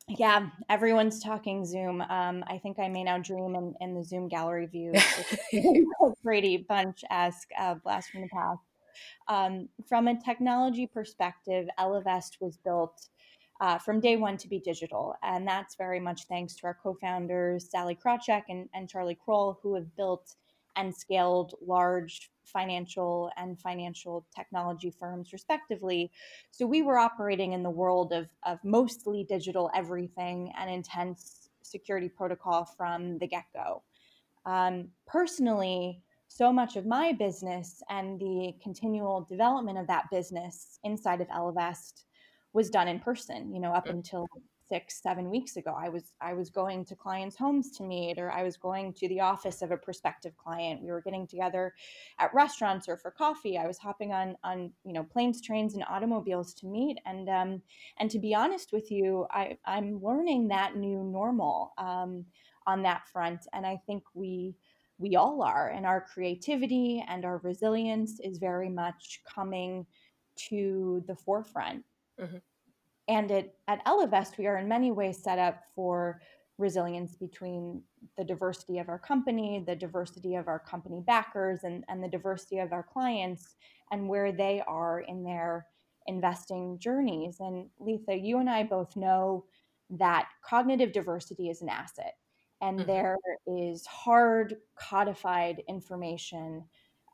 Yeah, 0.08 0.48
everyone's 0.70 1.20
talking 1.20 1.66
Zoom. 1.66 2.00
Um, 2.00 2.42
I 2.46 2.58
think 2.62 2.78
I 2.78 2.88
may 2.88 3.04
now 3.04 3.18
dream 3.18 3.54
in, 3.54 3.74
in 3.82 3.94
the 3.94 4.02
Zoom 4.02 4.28
gallery 4.28 4.64
view. 4.64 4.94
Brady 6.22 6.56
Bunch 6.68 7.04
esque 7.10 7.50
uh, 7.58 7.74
blast 7.74 8.10
from 8.10 8.22
the 8.22 8.28
past. 8.28 8.62
Um, 9.28 9.68
from 9.88 10.08
a 10.08 10.20
technology 10.20 10.86
perspective, 10.86 11.68
Ellevest 11.78 12.40
was 12.40 12.56
built 12.56 13.08
uh, 13.60 13.78
from 13.78 14.00
day 14.00 14.16
one 14.16 14.36
to 14.38 14.48
be 14.48 14.60
digital. 14.60 15.14
And 15.22 15.46
that's 15.46 15.74
very 15.74 16.00
much 16.00 16.24
thanks 16.24 16.54
to 16.56 16.66
our 16.66 16.78
co 16.80 16.96
founders, 17.00 17.70
Sally 17.70 17.96
Krawcheck 17.96 18.42
and, 18.48 18.68
and 18.74 18.88
Charlie 18.88 19.18
Kroll, 19.22 19.58
who 19.62 19.74
have 19.74 19.96
built 19.96 20.34
and 20.76 20.94
scaled 20.94 21.54
large 21.60 22.30
financial 22.44 23.30
and 23.36 23.60
financial 23.60 24.24
technology 24.34 24.90
firms, 24.90 25.32
respectively. 25.32 26.10
So 26.50 26.66
we 26.66 26.82
were 26.82 26.98
operating 26.98 27.52
in 27.52 27.62
the 27.62 27.70
world 27.70 28.12
of, 28.12 28.28
of 28.44 28.58
mostly 28.64 29.24
digital 29.24 29.70
everything 29.74 30.52
and 30.58 30.70
intense 30.70 31.50
security 31.62 32.08
protocol 32.08 32.64
from 32.64 33.18
the 33.18 33.26
get 33.26 33.44
go. 33.52 33.82
Um, 34.46 34.88
personally, 35.06 36.00
so 36.38 36.52
much 36.52 36.76
of 36.76 36.86
my 36.86 37.10
business 37.10 37.82
and 37.90 38.20
the 38.20 38.54
continual 38.62 39.26
development 39.28 39.76
of 39.76 39.88
that 39.88 40.08
business 40.08 40.78
inside 40.84 41.20
of 41.20 41.26
Ellevest 41.30 42.04
was 42.52 42.70
done 42.70 42.86
in 42.86 43.00
person, 43.00 43.52
you 43.52 43.60
know, 43.60 43.72
up 43.72 43.88
until 43.88 44.24
six 44.68 45.02
seven 45.02 45.30
weeks 45.30 45.56
ago. 45.56 45.74
I 45.76 45.88
was 45.88 46.12
i 46.20 46.34
was 46.34 46.50
going 46.50 46.84
to 46.84 46.94
clients 46.94 47.36
homes 47.36 47.70
to 47.78 47.82
meet 47.82 48.18
or 48.18 48.30
i 48.30 48.42
was 48.42 48.58
going 48.58 48.92
to 48.92 49.08
the 49.08 49.18
office 49.18 49.62
of 49.62 49.72
a 49.72 49.76
prospective 49.76 50.36
client. 50.36 50.80
We 50.80 50.90
were 50.90 51.00
getting 51.00 51.26
together 51.26 51.74
at 52.20 52.32
restaurants 52.32 52.88
or 52.88 52.96
for 52.96 53.10
coffee. 53.10 53.58
I 53.58 53.66
was 53.66 53.78
hopping 53.78 54.12
on 54.12 54.36
on 54.44 54.70
you 54.84 54.92
know 54.92 55.02
planes 55.02 55.40
trains 55.40 55.74
and 55.74 55.84
automobiles 55.88 56.54
to 56.54 56.66
meet. 56.66 56.98
And 57.04 57.28
um 57.28 57.62
and 57.98 58.08
to 58.12 58.18
be 58.20 58.32
honest 58.32 58.72
with 58.72 58.92
you 58.92 59.26
i 59.32 59.56
i'm 59.64 60.00
learning 60.00 60.46
that 60.48 60.76
new 60.76 61.02
normal 61.02 61.72
um 61.78 62.24
on 62.64 62.82
that 62.82 63.08
front. 63.08 63.40
And 63.54 63.66
i 63.66 63.80
think 63.86 64.04
we 64.14 64.54
we 64.98 65.16
all 65.16 65.42
are 65.42 65.68
and 65.68 65.86
our 65.86 66.00
creativity 66.00 67.04
and 67.08 67.24
our 67.24 67.38
resilience 67.38 68.20
is 68.20 68.38
very 68.38 68.68
much 68.68 69.20
coming 69.32 69.86
to 70.36 71.02
the 71.06 71.14
forefront 71.14 71.84
mm-hmm. 72.20 72.38
And 73.08 73.30
at, 73.30 73.54
at 73.66 73.84
Ellevest, 73.86 74.36
we 74.36 74.46
are 74.46 74.58
in 74.58 74.68
many 74.68 74.92
ways 74.92 75.16
set 75.22 75.38
up 75.38 75.62
for 75.74 76.20
resilience 76.58 77.16
between 77.16 77.82
the 78.18 78.24
diversity 78.24 78.78
of 78.78 78.88
our 78.88 78.98
company, 78.98 79.64
the 79.66 79.74
diversity 79.74 80.34
of 80.34 80.46
our 80.46 80.58
company 80.58 81.02
backers, 81.06 81.60
and, 81.64 81.84
and 81.88 82.04
the 82.04 82.08
diversity 82.08 82.58
of 82.58 82.72
our 82.72 82.82
clients, 82.82 83.54
and 83.90 84.08
where 84.08 84.30
they 84.30 84.62
are 84.66 85.00
in 85.00 85.24
their 85.24 85.66
investing 86.06 86.78
journeys. 86.78 87.38
And 87.40 87.70
Leitha, 87.80 88.22
you 88.22 88.38
and 88.38 88.50
I 88.50 88.64
both 88.64 88.94
know 88.94 89.46
that 89.90 90.28
cognitive 90.44 90.92
diversity 90.92 91.48
is 91.48 91.62
an 91.62 91.70
asset, 91.70 92.16
and 92.60 92.80
mm-hmm. 92.80 92.88
there 92.88 93.16
is 93.46 93.86
hard 93.86 94.56
codified 94.76 95.62
information 95.68 96.64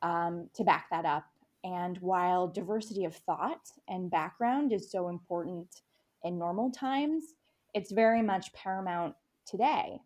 um, 0.03 0.49
to 0.55 0.65
back 0.65 0.87
that 0.91 1.05
up. 1.05 1.25
And 1.65 1.97
while 1.99 2.49
diversity 2.49 3.05
of 3.05 3.17
thought 3.17 3.71
and 3.89 4.11
background 4.11 4.73
is 4.73 4.91
so 4.91 5.09
important 5.09 5.83
in 6.23 6.39
normal 6.39 6.71
times, 6.71 7.25
it's 7.73 7.91
very 7.91 8.23
much 8.23 8.53
paramount 8.53 9.15
today. 9.47 9.99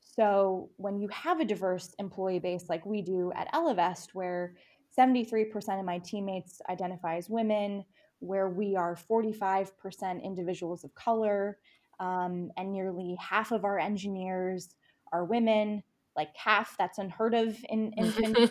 So 0.00 0.70
when 0.76 0.98
you 0.98 1.08
have 1.08 1.40
a 1.40 1.44
diverse 1.44 1.94
employee 1.98 2.38
base 2.38 2.68
like 2.68 2.84
we 2.84 3.02
do 3.02 3.32
at 3.34 3.52
Ellevest, 3.52 4.10
where 4.12 4.56
73% 4.96 5.78
of 5.78 5.86
my 5.86 5.98
teammates 5.98 6.60
identify 6.68 7.16
as 7.16 7.30
women, 7.30 7.84
where 8.18 8.48
we 8.48 8.76
are 8.76 8.96
45% 8.96 10.22
individuals 10.22 10.84
of 10.84 10.94
color, 10.94 11.58
um, 12.00 12.50
and 12.56 12.72
nearly 12.72 13.16
half 13.20 13.52
of 13.52 13.64
our 13.64 13.78
engineers 13.78 14.74
are 15.12 15.24
women, 15.24 15.82
like 16.16 16.30
half 16.36 16.76
that's 16.78 16.98
unheard 16.98 17.34
of 17.34 17.56
in, 17.68 17.92
in 17.96 18.48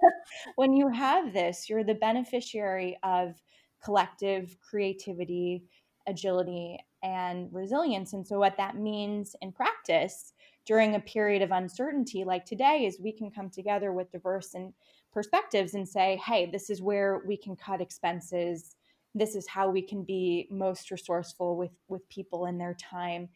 when 0.56 0.74
you 0.74 0.88
have 0.88 1.32
this 1.32 1.68
you're 1.68 1.84
the 1.84 1.94
beneficiary 1.94 2.96
of 3.02 3.34
collective 3.82 4.56
creativity 4.60 5.64
agility 6.06 6.78
and 7.02 7.48
resilience 7.52 8.12
and 8.12 8.26
so 8.26 8.38
what 8.38 8.56
that 8.56 8.76
means 8.76 9.34
in 9.42 9.52
practice 9.52 10.32
during 10.66 10.94
a 10.94 11.00
period 11.00 11.42
of 11.42 11.50
uncertainty 11.50 12.24
like 12.24 12.44
today 12.44 12.84
is 12.86 12.98
we 13.00 13.12
can 13.12 13.30
come 13.30 13.50
together 13.50 13.92
with 13.92 14.10
diverse 14.10 14.54
and 14.54 14.72
perspectives 15.12 15.74
and 15.74 15.88
say 15.88 16.20
hey 16.24 16.48
this 16.50 16.70
is 16.70 16.82
where 16.82 17.22
we 17.26 17.36
can 17.36 17.56
cut 17.56 17.80
expenses 17.80 18.76
this 19.14 19.34
is 19.34 19.46
how 19.46 19.68
we 19.70 19.82
can 19.82 20.04
be 20.04 20.48
most 20.50 20.90
resourceful 20.90 21.56
with 21.56 21.72
with 21.88 22.08
people 22.08 22.46
in 22.46 22.58
their 22.58 22.74
time 22.74 23.28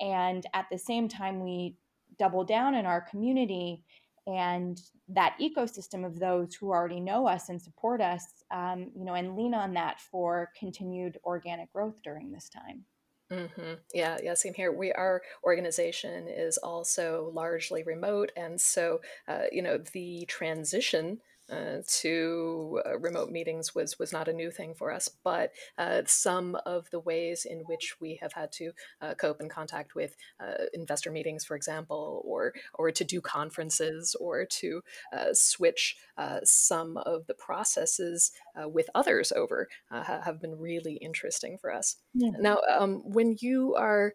and 0.00 0.46
at 0.54 0.66
the 0.70 0.78
same 0.78 1.08
time 1.08 1.42
we 1.42 1.76
double 2.18 2.44
down 2.44 2.74
in 2.74 2.86
our 2.86 3.00
community 3.00 3.84
and 4.26 4.80
that 5.08 5.38
ecosystem 5.40 6.04
of 6.04 6.18
those 6.18 6.54
who 6.54 6.70
already 6.70 7.00
know 7.00 7.26
us 7.26 7.48
and 7.48 7.60
support 7.60 8.00
us 8.00 8.24
um, 8.50 8.90
you 8.96 9.04
know 9.04 9.14
and 9.14 9.36
lean 9.36 9.54
on 9.54 9.72
that 9.74 10.00
for 10.00 10.50
continued 10.58 11.18
organic 11.24 11.72
growth 11.72 12.00
during 12.02 12.30
this 12.30 12.48
time 12.48 12.84
Mm-hmm. 13.30 13.74
Yeah, 13.92 14.16
yeah, 14.22 14.34
same 14.34 14.54
here. 14.54 14.72
We 14.72 14.90
our 14.92 15.20
organization 15.44 16.28
is 16.28 16.56
also 16.56 17.30
largely 17.34 17.82
remote, 17.82 18.32
and 18.36 18.58
so 18.58 19.00
uh, 19.28 19.42
you 19.52 19.60
know 19.60 19.78
the 19.92 20.24
transition 20.28 21.20
uh, 21.50 21.78
to 21.86 22.80
uh, 22.86 22.98
remote 22.98 23.30
meetings 23.30 23.74
was 23.74 23.98
was 23.98 24.12
not 24.12 24.28
a 24.28 24.32
new 24.32 24.50
thing 24.50 24.74
for 24.74 24.92
us, 24.92 25.08
but 25.24 25.52
uh, 25.78 26.02
some 26.06 26.56
of 26.66 26.90
the 26.90 27.00
ways 27.00 27.46
in 27.48 27.60
which 27.60 27.96
we 28.00 28.18
have 28.20 28.32
had 28.34 28.52
to 28.52 28.72
uh, 29.00 29.14
cope 29.14 29.40
and 29.40 29.50
contact 29.50 29.94
with 29.94 30.14
uh, 30.40 30.64
investor 30.74 31.10
meetings, 31.10 31.44
for 31.44 31.56
example, 31.56 32.22
or 32.24 32.52
or 32.74 32.90
to 32.90 33.04
do 33.04 33.20
conferences, 33.20 34.14
or 34.20 34.44
to 34.44 34.82
uh, 35.12 35.32
switch 35.32 35.96
some 36.42 36.96
of 36.96 37.26
the 37.28 37.34
processes 37.34 38.32
with 38.66 38.90
others 38.92 39.30
over, 39.30 39.68
have 39.90 40.40
been 40.40 40.58
really 40.58 40.94
interesting 40.94 41.56
for 41.56 41.72
us. 41.72 41.94
Yeah. 42.12 42.32
Now, 42.40 42.58
um, 42.76 43.02
when 43.04 43.36
you 43.40 43.76
are 43.76 44.14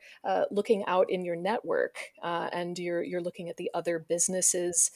looking 0.51 0.83
out 0.85 1.09
in 1.09 1.23
your 1.23 1.37
network 1.37 1.95
and 2.21 2.77
you're 2.77 3.03
you're 3.03 3.21
looking 3.21 3.47
at 3.47 3.55
the 3.55 3.71
other 3.73 3.99
businesses 3.99 4.91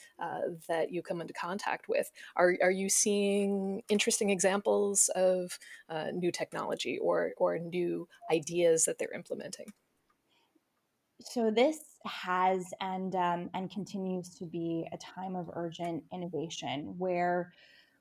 that 0.67 0.91
you 0.91 1.01
come 1.01 1.22
into 1.22 1.34
contact 1.34 1.88
with 1.88 2.12
are, 2.36 2.55
are 2.62 2.72
you 2.72 2.89
seeing 2.89 3.81
interesting 3.89 4.29
examples 4.29 5.10
of 5.15 5.57
uh, 5.89 6.07
new 6.13 6.31
technology 6.31 6.98
or, 7.00 7.31
or 7.38 7.57
new 7.57 8.07
ideas 8.31 8.86
that 8.86 8.98
they're 8.98 9.13
implementing? 9.13 9.74
So 11.19 11.50
this 11.50 11.79
has 12.05 12.74
and 12.79 13.15
um, 13.15 13.50
and 13.53 13.72
continues 13.72 14.29
to 14.36 14.46
be 14.46 14.88
a 14.91 14.98
time 14.98 15.36
of 15.36 15.50
urgent 15.53 16.03
innovation 16.13 16.93
where 16.98 17.51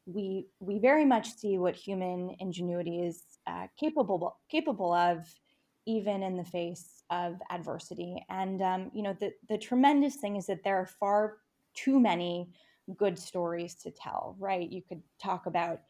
we 0.06 0.46
we 0.60 0.78
very 0.78 1.04
much 1.04 1.34
see 1.34 1.58
what 1.58 1.74
human 1.74 2.36
ingenuity 2.38 3.00
is 3.00 3.22
uh, 3.46 3.66
capable 3.78 4.38
capable 4.50 4.92
of 4.92 5.26
even 5.86 6.22
in 6.22 6.36
the 6.36 6.44
face 6.44 7.02
of 7.10 7.40
adversity 7.50 8.24
and 8.28 8.60
um, 8.62 8.90
you 8.94 9.02
know 9.02 9.16
the 9.18 9.32
the 9.48 9.58
tremendous 9.58 10.16
thing 10.16 10.36
is 10.36 10.46
that 10.46 10.62
there 10.62 10.76
are 10.76 10.86
far 10.86 11.38
too 11.74 11.98
many 11.98 12.50
good 12.96 13.18
stories 13.18 13.74
to 13.74 13.90
tell, 13.90 14.36
right? 14.38 14.70
You 14.70 14.82
could 14.82 15.02
talk 15.20 15.46
about 15.46 15.80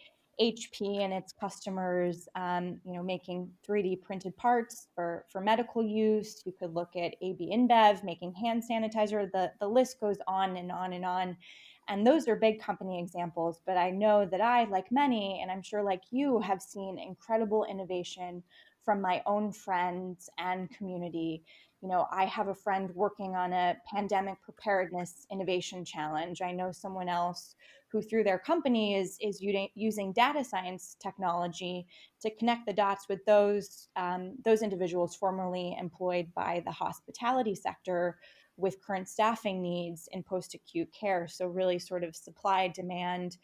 HP 0.40 1.00
and 1.00 1.12
its 1.12 1.32
customers, 1.32 2.28
um, 2.34 2.78
you 2.84 2.92
know, 2.92 3.02
making 3.02 3.50
3D 3.66 4.02
printed 4.02 4.36
parts 4.36 4.88
for, 4.94 5.24
for 5.30 5.40
medical 5.40 5.82
use. 5.82 6.42
You 6.44 6.52
could 6.58 6.74
look 6.74 6.94
at 6.96 7.14
AB 7.22 7.50
InBev 7.52 8.04
making 8.04 8.34
hand 8.34 8.62
sanitizer. 8.70 9.30
The, 9.32 9.52
the 9.60 9.68
list 9.68 9.98
goes 10.00 10.18
on 10.26 10.56
and 10.56 10.70
on 10.70 10.92
and 10.92 11.04
on. 11.04 11.36
And 11.88 12.06
those 12.06 12.28
are 12.28 12.36
big 12.36 12.60
company 12.60 12.98
examples. 12.98 13.60
But 13.64 13.78
I 13.78 13.90
know 13.90 14.26
that 14.26 14.40
I, 14.40 14.64
like 14.64 14.90
many, 14.90 15.40
and 15.40 15.50
I'm 15.50 15.62
sure 15.62 15.82
like 15.82 16.02
you, 16.10 16.40
have 16.40 16.60
seen 16.60 16.98
incredible 16.98 17.64
innovation 17.64 18.42
from 18.84 19.00
my 19.00 19.22
own 19.26 19.52
friends 19.52 20.28
and 20.38 20.70
community 20.70 21.44
you 21.82 21.88
know, 21.88 22.06
I 22.10 22.24
have 22.24 22.48
a 22.48 22.54
friend 22.54 22.90
working 22.94 23.34
on 23.34 23.52
a 23.52 23.76
pandemic 23.92 24.40
preparedness 24.42 25.26
innovation 25.30 25.84
challenge. 25.84 26.40
I 26.42 26.52
know 26.52 26.72
someone 26.72 27.08
else 27.08 27.54
who 27.92 28.02
through 28.02 28.24
their 28.24 28.38
company 28.38 28.96
is 28.96 29.16
is 29.20 29.40
using 29.40 30.12
data 30.12 30.42
science 30.42 30.96
technology 31.00 31.86
to 32.20 32.34
connect 32.36 32.66
the 32.66 32.72
dots 32.72 33.08
with 33.08 33.24
those 33.26 33.88
um, 33.96 34.34
those 34.44 34.62
individuals 34.62 35.14
formerly 35.14 35.76
employed 35.78 36.26
by 36.34 36.62
the 36.64 36.72
hospitality 36.72 37.54
sector 37.54 38.18
with 38.56 38.82
current 38.84 39.08
staffing 39.08 39.60
needs 39.62 40.08
in 40.12 40.22
post 40.22 40.54
acute 40.54 40.88
care. 40.98 41.28
So 41.28 41.46
really, 41.46 41.78
sort 41.78 42.04
of 42.04 42.16
supply 42.16 42.68
demand 42.68 43.36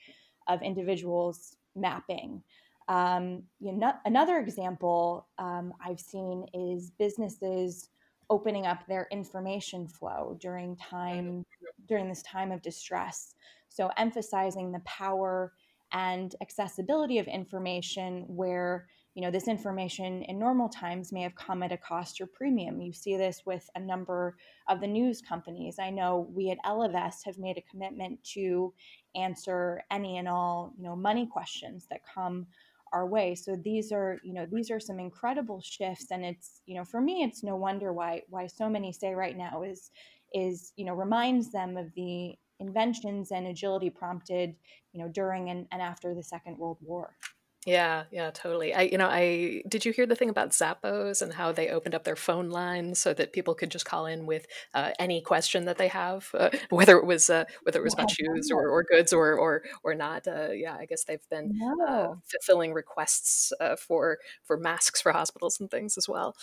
of 0.48 0.62
individuals 0.62 1.56
mapping. 1.76 2.42
Um, 2.88 3.44
you 3.60 3.72
know, 3.72 3.92
another 4.04 4.38
example 4.38 5.28
um, 5.38 5.72
I've 5.84 6.00
seen 6.00 6.46
is 6.52 6.90
businesses 6.98 7.88
opening 8.32 8.66
up 8.66 8.86
their 8.88 9.06
information 9.12 9.86
flow 9.86 10.38
during 10.40 10.74
time 10.76 11.44
during 11.86 12.08
this 12.08 12.22
time 12.22 12.50
of 12.50 12.62
distress. 12.62 13.34
So 13.68 13.90
emphasizing 13.98 14.72
the 14.72 14.80
power 14.80 15.52
and 15.92 16.34
accessibility 16.40 17.18
of 17.18 17.26
information 17.26 18.24
where 18.26 18.86
you 19.14 19.20
know 19.20 19.30
this 19.30 19.48
information 19.48 20.22
in 20.22 20.38
normal 20.38 20.70
times 20.70 21.12
may 21.12 21.20
have 21.20 21.34
come 21.34 21.62
at 21.62 21.72
a 21.72 21.76
cost 21.76 22.22
or 22.22 22.26
premium. 22.26 22.80
You 22.80 22.94
see 22.94 23.18
this 23.18 23.42
with 23.44 23.68
a 23.74 23.80
number 23.80 24.38
of 24.66 24.80
the 24.80 24.86
news 24.86 25.20
companies. 25.20 25.76
I 25.78 25.90
know 25.90 26.26
we 26.32 26.48
at 26.48 26.64
ellevest 26.64 27.26
have 27.26 27.36
made 27.36 27.58
a 27.58 27.70
commitment 27.70 28.24
to 28.32 28.72
answer 29.14 29.82
any 29.90 30.16
and 30.16 30.26
all 30.26 30.72
you 30.78 30.84
know 30.84 30.96
money 30.96 31.26
questions 31.26 31.86
that 31.90 32.00
come 32.14 32.46
our 32.92 33.06
way. 33.06 33.34
So 33.34 33.56
these 33.56 33.92
are 33.92 34.18
you 34.22 34.34
know 34.34 34.46
these 34.50 34.70
are 34.70 34.80
some 34.80 34.98
incredible 34.98 35.60
shifts 35.62 36.10
and 36.10 36.24
it's 36.24 36.60
you 36.66 36.76
know 36.76 36.84
for 36.84 37.00
me 37.00 37.22
it's 37.22 37.42
no 37.42 37.56
wonder 37.56 37.92
why 37.92 38.22
why 38.28 38.46
so 38.46 38.68
many 38.68 38.92
say 38.92 39.14
right 39.14 39.36
now 39.36 39.62
is 39.62 39.90
is 40.34 40.72
you 40.76 40.84
know 40.84 40.94
reminds 40.94 41.50
them 41.50 41.76
of 41.76 41.92
the 41.94 42.34
inventions 42.60 43.32
and 43.32 43.46
agility 43.46 43.90
prompted 43.90 44.54
you 44.92 45.02
know 45.02 45.08
during 45.08 45.50
and, 45.50 45.66
and 45.72 45.82
after 45.82 46.14
the 46.14 46.22
second 46.22 46.56
world 46.58 46.78
war 46.80 47.16
yeah, 47.64 48.04
yeah, 48.10 48.30
totally. 48.32 48.74
I, 48.74 48.82
you 48.82 48.98
know, 48.98 49.06
I 49.08 49.62
did 49.68 49.84
you 49.84 49.92
hear 49.92 50.04
the 50.04 50.16
thing 50.16 50.28
about 50.28 50.50
Zappos 50.50 51.22
and 51.22 51.32
how 51.32 51.52
they 51.52 51.68
opened 51.68 51.94
up 51.94 52.02
their 52.02 52.16
phone 52.16 52.50
line 52.50 52.94
so 52.96 53.14
that 53.14 53.32
people 53.32 53.54
could 53.54 53.70
just 53.70 53.84
call 53.84 54.06
in 54.06 54.26
with 54.26 54.46
uh, 54.74 54.90
any 54.98 55.20
question 55.20 55.64
that 55.66 55.78
they 55.78 55.86
have, 55.86 56.28
uh, 56.34 56.50
whether 56.70 56.96
it 56.96 57.06
was 57.06 57.30
uh, 57.30 57.44
whether 57.62 57.78
it 57.78 57.84
was 57.84 57.94
about 57.94 58.10
shoes 58.10 58.50
or, 58.50 58.68
or 58.68 58.82
goods 58.82 59.12
or 59.12 59.34
or 59.34 59.62
or 59.84 59.94
not. 59.94 60.26
Uh, 60.26 60.50
yeah, 60.50 60.76
I 60.76 60.86
guess 60.86 61.04
they've 61.04 61.28
been 61.30 61.56
uh, 61.62 61.90
no. 61.90 62.22
fulfilling 62.26 62.72
requests 62.72 63.52
uh, 63.60 63.76
for 63.76 64.18
for 64.42 64.56
masks 64.56 65.00
for 65.00 65.12
hospitals 65.12 65.60
and 65.60 65.70
things 65.70 65.96
as 65.96 66.08
well 66.08 66.34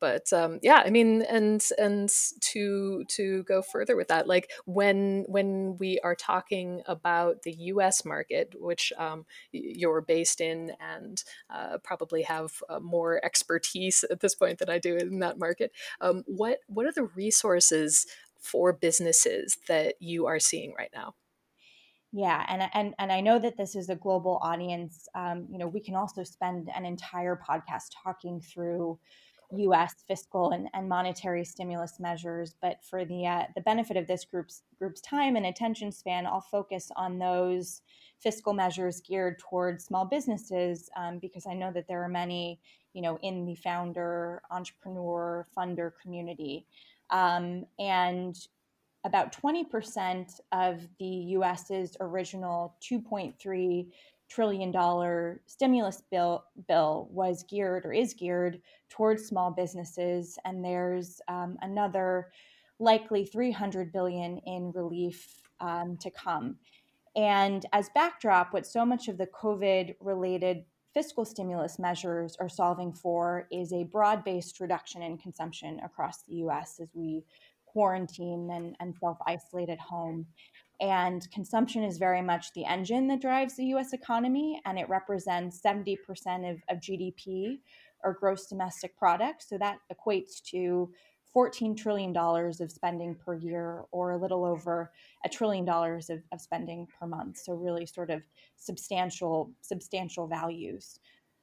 but 0.00 0.32
um, 0.32 0.58
yeah 0.62 0.82
i 0.84 0.90
mean 0.90 1.22
and 1.22 1.64
and 1.78 2.10
to 2.40 3.04
to 3.08 3.42
go 3.44 3.62
further 3.62 3.96
with 3.96 4.08
that 4.08 4.26
like 4.26 4.50
when 4.64 5.24
when 5.28 5.76
we 5.78 5.98
are 6.00 6.14
talking 6.14 6.82
about 6.86 7.42
the 7.42 7.52
us 7.52 8.04
market 8.04 8.54
which 8.58 8.92
um, 8.98 9.24
you're 9.52 10.00
based 10.00 10.40
in 10.40 10.72
and 10.80 11.24
uh, 11.50 11.78
probably 11.82 12.22
have 12.22 12.52
uh, 12.68 12.80
more 12.80 13.24
expertise 13.24 14.04
at 14.10 14.20
this 14.20 14.34
point 14.34 14.58
than 14.58 14.70
i 14.70 14.78
do 14.78 14.96
in 14.96 15.18
that 15.20 15.38
market 15.38 15.72
um, 16.00 16.22
what 16.26 16.58
what 16.66 16.86
are 16.86 16.92
the 16.92 17.04
resources 17.14 18.06
for 18.40 18.72
businesses 18.72 19.58
that 19.68 19.94
you 20.00 20.26
are 20.26 20.38
seeing 20.38 20.74
right 20.78 20.90
now 20.94 21.14
yeah, 22.12 22.46
and 22.48 22.62
and 22.72 22.94
and 22.98 23.12
I 23.12 23.20
know 23.20 23.38
that 23.38 23.58
this 23.58 23.76
is 23.76 23.90
a 23.90 23.94
global 23.94 24.38
audience. 24.40 25.06
Um, 25.14 25.46
you 25.50 25.58
know, 25.58 25.66
we 25.66 25.80
can 25.80 25.94
also 25.94 26.24
spend 26.24 26.70
an 26.74 26.86
entire 26.86 27.36
podcast 27.36 27.88
talking 28.02 28.40
through 28.40 28.98
U.S. 29.52 29.94
fiscal 30.06 30.50
and, 30.50 30.68
and 30.74 30.88
monetary 30.88 31.44
stimulus 31.44 31.98
measures. 32.00 32.54
But 32.60 32.84
for 32.84 33.04
the 33.04 33.26
uh, 33.26 33.44
the 33.54 33.60
benefit 33.60 33.96
of 33.96 34.06
this 34.06 34.24
group's 34.24 34.62
group's 34.78 35.00
time 35.00 35.36
and 35.36 35.46
attention 35.46 35.92
span, 35.92 36.26
I'll 36.26 36.40
focus 36.40 36.90
on 36.96 37.18
those 37.18 37.82
fiscal 38.18 38.52
measures 38.52 39.00
geared 39.00 39.38
towards 39.38 39.84
small 39.84 40.04
businesses 40.04 40.88
um, 40.96 41.18
because 41.18 41.46
I 41.46 41.54
know 41.54 41.70
that 41.72 41.86
there 41.86 42.02
are 42.02 42.08
many, 42.08 42.60
you 42.92 43.02
know, 43.02 43.18
in 43.22 43.44
the 43.44 43.54
founder, 43.56 44.42
entrepreneur, 44.50 45.46
funder 45.56 45.92
community, 46.02 46.66
um, 47.10 47.64
and 47.78 48.36
about 49.04 49.32
20% 49.32 50.40
of 50.50 50.80
the 50.98 51.06
US's 51.06 51.96
original 52.00 52.74
2.3 52.82 53.86
trillion 54.28 54.70
dollar 54.70 55.40
stimulus 55.46 56.02
bill 56.10 56.44
bill 56.68 57.08
was 57.10 57.44
geared 57.48 57.84
or 57.84 57.92
is 57.92 58.14
geared 58.14 58.60
towards 58.88 59.24
small 59.26 59.50
businesses 59.50 60.38
and 60.44 60.64
there's 60.64 61.20
um, 61.28 61.56
another 61.62 62.28
likely 62.78 63.24
300 63.24 63.92
billion 63.92 64.38
in 64.46 64.72
relief 64.74 65.42
um, 65.60 65.96
to 65.98 66.10
come 66.10 66.56
and 67.14 67.66
as 67.72 67.88
backdrop 67.94 68.52
what 68.52 68.66
so 68.66 68.84
much 68.84 69.08
of 69.08 69.16
the 69.16 69.26
covid 69.28 69.94
related 70.00 70.64
fiscal 70.92 71.26
stimulus 71.26 71.78
measures 71.78 72.36
are 72.40 72.48
solving 72.48 72.90
for 72.92 73.46
is 73.52 73.72
a 73.72 73.84
broad-based 73.84 74.60
reduction 74.60 75.02
in 75.02 75.18
consumption 75.18 75.78
across 75.84 76.22
the 76.22 76.36
us 76.36 76.80
as 76.80 76.88
we 76.94 77.22
quarantine 77.76 78.48
and, 78.50 78.74
and 78.80 78.94
self 78.98 79.18
isolate 79.26 79.68
at 79.68 79.78
home. 79.78 80.24
And 80.80 81.28
consumption 81.30 81.82
is 81.82 81.96
very 81.96 82.22
much 82.22 82.52
the 82.52 82.64
engine 82.64 83.08
that 83.08 83.20
drives 83.20 83.56
the 83.56 83.64
US 83.66 83.92
economy, 83.92 84.60
and 84.64 84.78
it 84.78 84.88
represents 84.88 85.60
70% 85.60 85.96
of, 86.50 86.62
of 86.68 86.80
GDP 86.80 87.60
or 88.04 88.12
gross 88.12 88.46
domestic 88.46 88.96
product. 88.96 89.48
So 89.48 89.56
that 89.58 89.78
equates 89.92 90.42
to 90.50 90.92
$14 91.34 91.76
trillion 91.76 92.16
of 92.16 92.72
spending 92.72 93.14
per 93.14 93.34
year, 93.34 93.84
or 93.90 94.12
a 94.12 94.16
little 94.16 94.44
over 94.44 94.92
a 95.24 95.28
trillion 95.28 95.64
dollars 95.64 96.08
of, 96.08 96.22
of 96.32 96.40
spending 96.40 96.86
per 96.98 97.06
month. 97.06 97.38
So 97.38 97.52
really 97.52 97.84
sort 97.84 98.10
of 98.10 98.22
substantial, 98.56 99.50
substantial 99.60 100.26
values. 100.26 100.98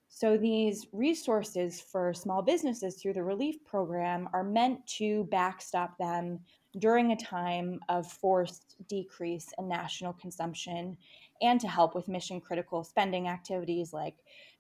So 0.10 0.38
these 0.38 0.88
resources 0.94 1.82
for 1.82 2.14
small 2.14 2.44
businesses 2.44 2.96
through 2.96 3.14
the 3.14 3.24
relief 3.24 3.64
program 3.66 4.30
are 4.32 4.44
meant 4.44 4.86
to 4.98 5.26
backstop 5.26 5.98
them 5.98 6.40
during 6.80 7.12
a 7.12 7.16
time 7.16 7.80
of 7.90 8.12
forced 8.12 8.76
decrease 8.88 9.50
in 9.58 9.68
national 9.68 10.14
consumption 10.14 10.98
and 11.42 11.60
to 11.62 11.68
help 11.68 11.94
with 11.94 12.08
mission 12.08 12.42
critical 12.42 12.84
spending 12.84 13.28
activities 13.28 13.94
like 13.94 14.16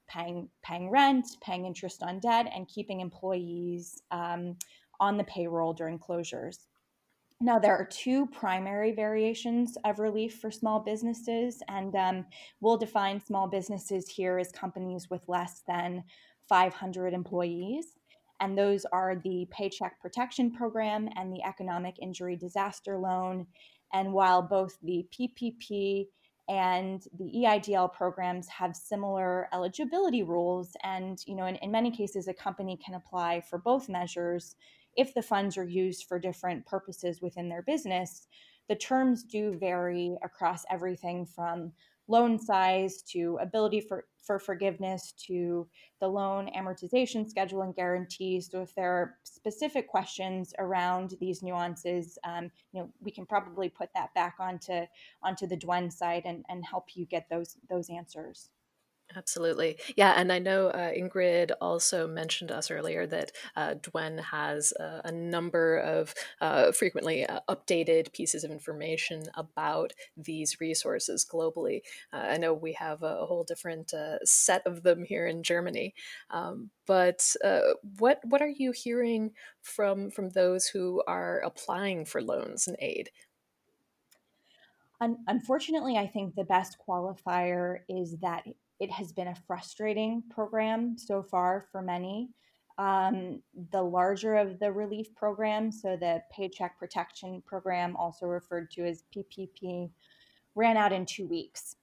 paying 0.07 0.49
paying 0.61 0.89
rent, 0.89 1.25
paying 1.41 1.65
interest 1.65 2.03
on 2.03 2.19
debt, 2.19 2.51
and 2.53 2.67
keeping 2.67 2.99
employees 2.99 4.01
um, 4.11 4.55
on 4.99 5.17
the 5.17 5.23
payroll 5.23 5.73
during 5.73 5.97
closures. 5.97 6.65
Now, 7.41 7.59
there 7.59 7.75
are 7.75 7.85
two 7.85 8.27
primary 8.27 8.93
variations 8.93 9.77
of 9.83 9.99
relief 9.99 10.39
for 10.39 10.51
small 10.51 10.79
businesses, 10.79 11.61
and 11.67 11.95
um, 11.95 12.25
we'll 12.61 12.77
define 12.77 13.19
small 13.19 13.47
businesses 13.47 14.07
here 14.07 14.37
as 14.37 14.51
companies 14.51 15.09
with 15.09 15.27
less 15.27 15.61
than 15.67 16.03
500 16.47 17.13
employees. 17.13 17.97
And 18.43 18.57
those 18.57 18.85
are 18.91 19.15
the 19.23 19.47
Paycheck 19.51 20.01
Protection 20.01 20.51
Program 20.51 21.07
and 21.15 21.31
the 21.31 21.41
Economic 21.47 21.95
Injury 22.01 22.35
Disaster 22.35 22.97
Loan. 22.97 23.47
And 23.93 24.11
while 24.11 24.41
both 24.41 24.77
the 24.83 25.07
PPP 25.17 26.07
and 26.49 27.01
the 27.17 27.31
EIDL 27.37 27.93
programs 27.93 28.49
have 28.49 28.75
similar 28.75 29.47
eligibility 29.53 30.23
rules, 30.23 30.75
and 30.83 31.17
you 31.25 31.35
know, 31.35 31.45
in, 31.45 31.55
in 31.55 31.71
many 31.71 31.89
cases, 31.89 32.27
a 32.27 32.33
company 32.33 32.77
can 32.85 32.95
apply 32.95 33.39
for 33.49 33.59
both 33.59 33.87
measures 33.87 34.57
if 34.97 35.13
the 35.13 35.21
funds 35.21 35.57
are 35.57 35.63
used 35.63 36.05
for 36.09 36.19
different 36.19 36.65
purposes 36.65 37.21
within 37.21 37.47
their 37.47 37.61
business, 37.61 38.27
the 38.67 38.75
terms 38.75 39.23
do 39.23 39.57
vary 39.57 40.17
across 40.21 40.65
everything 40.69 41.25
from 41.25 41.71
loan 42.09 42.37
size 42.37 43.03
to 43.03 43.39
ability 43.41 43.79
for, 43.79 44.03
for 44.23 44.39
forgiveness 44.39 45.13
to 45.27 45.67
the 45.99 46.07
loan 46.07 46.49
amortization 46.57 47.29
schedule 47.29 47.61
and 47.61 47.75
guarantees. 47.75 48.49
So 48.51 48.61
if 48.61 48.73
there 48.75 48.91
are 48.91 49.15
specific 49.23 49.87
questions 49.87 50.53
around 50.59 51.15
these 51.19 51.43
nuances, 51.43 52.17
um, 52.23 52.49
you 52.71 52.81
know, 52.81 52.89
we 53.01 53.11
can 53.11 53.25
probably 53.25 53.69
put 53.69 53.89
that 53.93 54.13
back 54.13 54.35
onto 54.39 54.85
onto 55.21 55.47
the 55.47 55.57
Dwen 55.57 55.91
site 55.91 56.25
and, 56.25 56.43
and 56.49 56.65
help 56.65 56.95
you 56.95 57.05
get 57.05 57.29
those 57.29 57.57
those 57.69 57.89
answers. 57.89 58.49
Absolutely. 59.15 59.77
Yeah. 59.95 60.13
And 60.15 60.31
I 60.31 60.39
know 60.39 60.67
uh, 60.67 60.91
Ingrid 60.91 61.51
also 61.61 62.07
mentioned 62.07 62.51
us 62.51 62.71
earlier 62.71 63.05
that 63.07 63.31
uh, 63.55 63.75
Dwen 63.75 64.19
has 64.19 64.73
uh, 64.79 65.01
a 65.03 65.11
number 65.11 65.77
of 65.77 66.13
uh, 66.41 66.71
frequently 66.71 67.25
uh, 67.25 67.39
updated 67.49 68.13
pieces 68.13 68.43
of 68.43 68.51
information 68.51 69.25
about 69.35 69.93
these 70.17 70.59
resources 70.59 71.25
globally. 71.29 71.81
Uh, 72.11 72.25
I 72.29 72.37
know 72.37 72.53
we 72.53 72.73
have 72.73 73.03
a, 73.03 73.23
whole 73.23 73.45
different 73.45 73.93
set 74.25 74.67
of 74.67 74.83
them 74.83 75.05
here 75.05 75.27
in 75.27 75.43
Germany. 75.43 75.93
Um, 76.29 76.71
but 76.85 77.35
what, 77.99 78.19
what 78.25 78.41
are 78.41 78.49
you 78.49 78.73
hearing 78.73 79.31
from, 79.61 80.11
from 80.11 80.29
those 80.29 80.67
who 80.67 81.01
are 81.07 81.39
applying 81.39 82.05
for 82.05 82.21
loans 82.21 82.67
and 82.67 82.75
aid? 82.79 83.11
unfortunately, 85.27 85.97
I 85.97 86.07
think 86.07 86.35
the 86.35 86.43
best 86.43 86.77
qualifier 86.87 87.79
is 87.89 88.17
that 88.21 88.45
it 88.83 88.91
has 88.91 89.13
been 89.13 89.29
a 89.29 89.35
frustrating 89.47 90.21
program 90.29 90.97
so 90.97 91.23
far 91.23 91.65
for 91.71 91.81
many. 91.81 92.29
Um, 92.77 93.41
the 93.71 93.81
larger 93.81 94.35
of 94.35 94.59
the 94.59 94.73
relief 94.73 95.15
programs, 95.15 95.81
so 95.81 95.95
the 95.95 96.21
Paycheck 96.33 96.77
Protection 96.77 97.41
Program, 97.45 97.95
also 97.95 98.25
referred 98.25 98.69
to 98.71 98.85
as 98.85 99.05
PPP, 99.15 99.89
ran 100.55 100.75
out 100.75 100.91
in 100.91 101.05
two 101.05 101.27
weeks, 101.27 101.77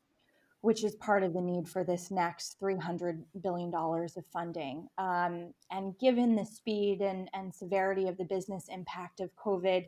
which 0.61 0.85
is 0.85 0.95
part 0.97 1.23
of 1.23 1.33
the 1.33 1.41
need 1.41 1.67
for 1.67 1.85
this 1.85 2.11
next 2.11 2.61
$300 2.61 3.23
billion 3.41 3.75
of 3.75 4.27
funding. 4.31 4.87
Um, 4.99 5.55
and 5.71 5.99
given 5.99 6.37
the 6.37 6.45
speed 6.45 7.01
and, 7.01 7.31
and 7.33 7.55
severity 7.55 8.09
of 8.09 8.19
the 8.19 8.25
business 8.25 8.67
impact 8.69 9.21
of 9.21 9.35
COVID 9.37 9.87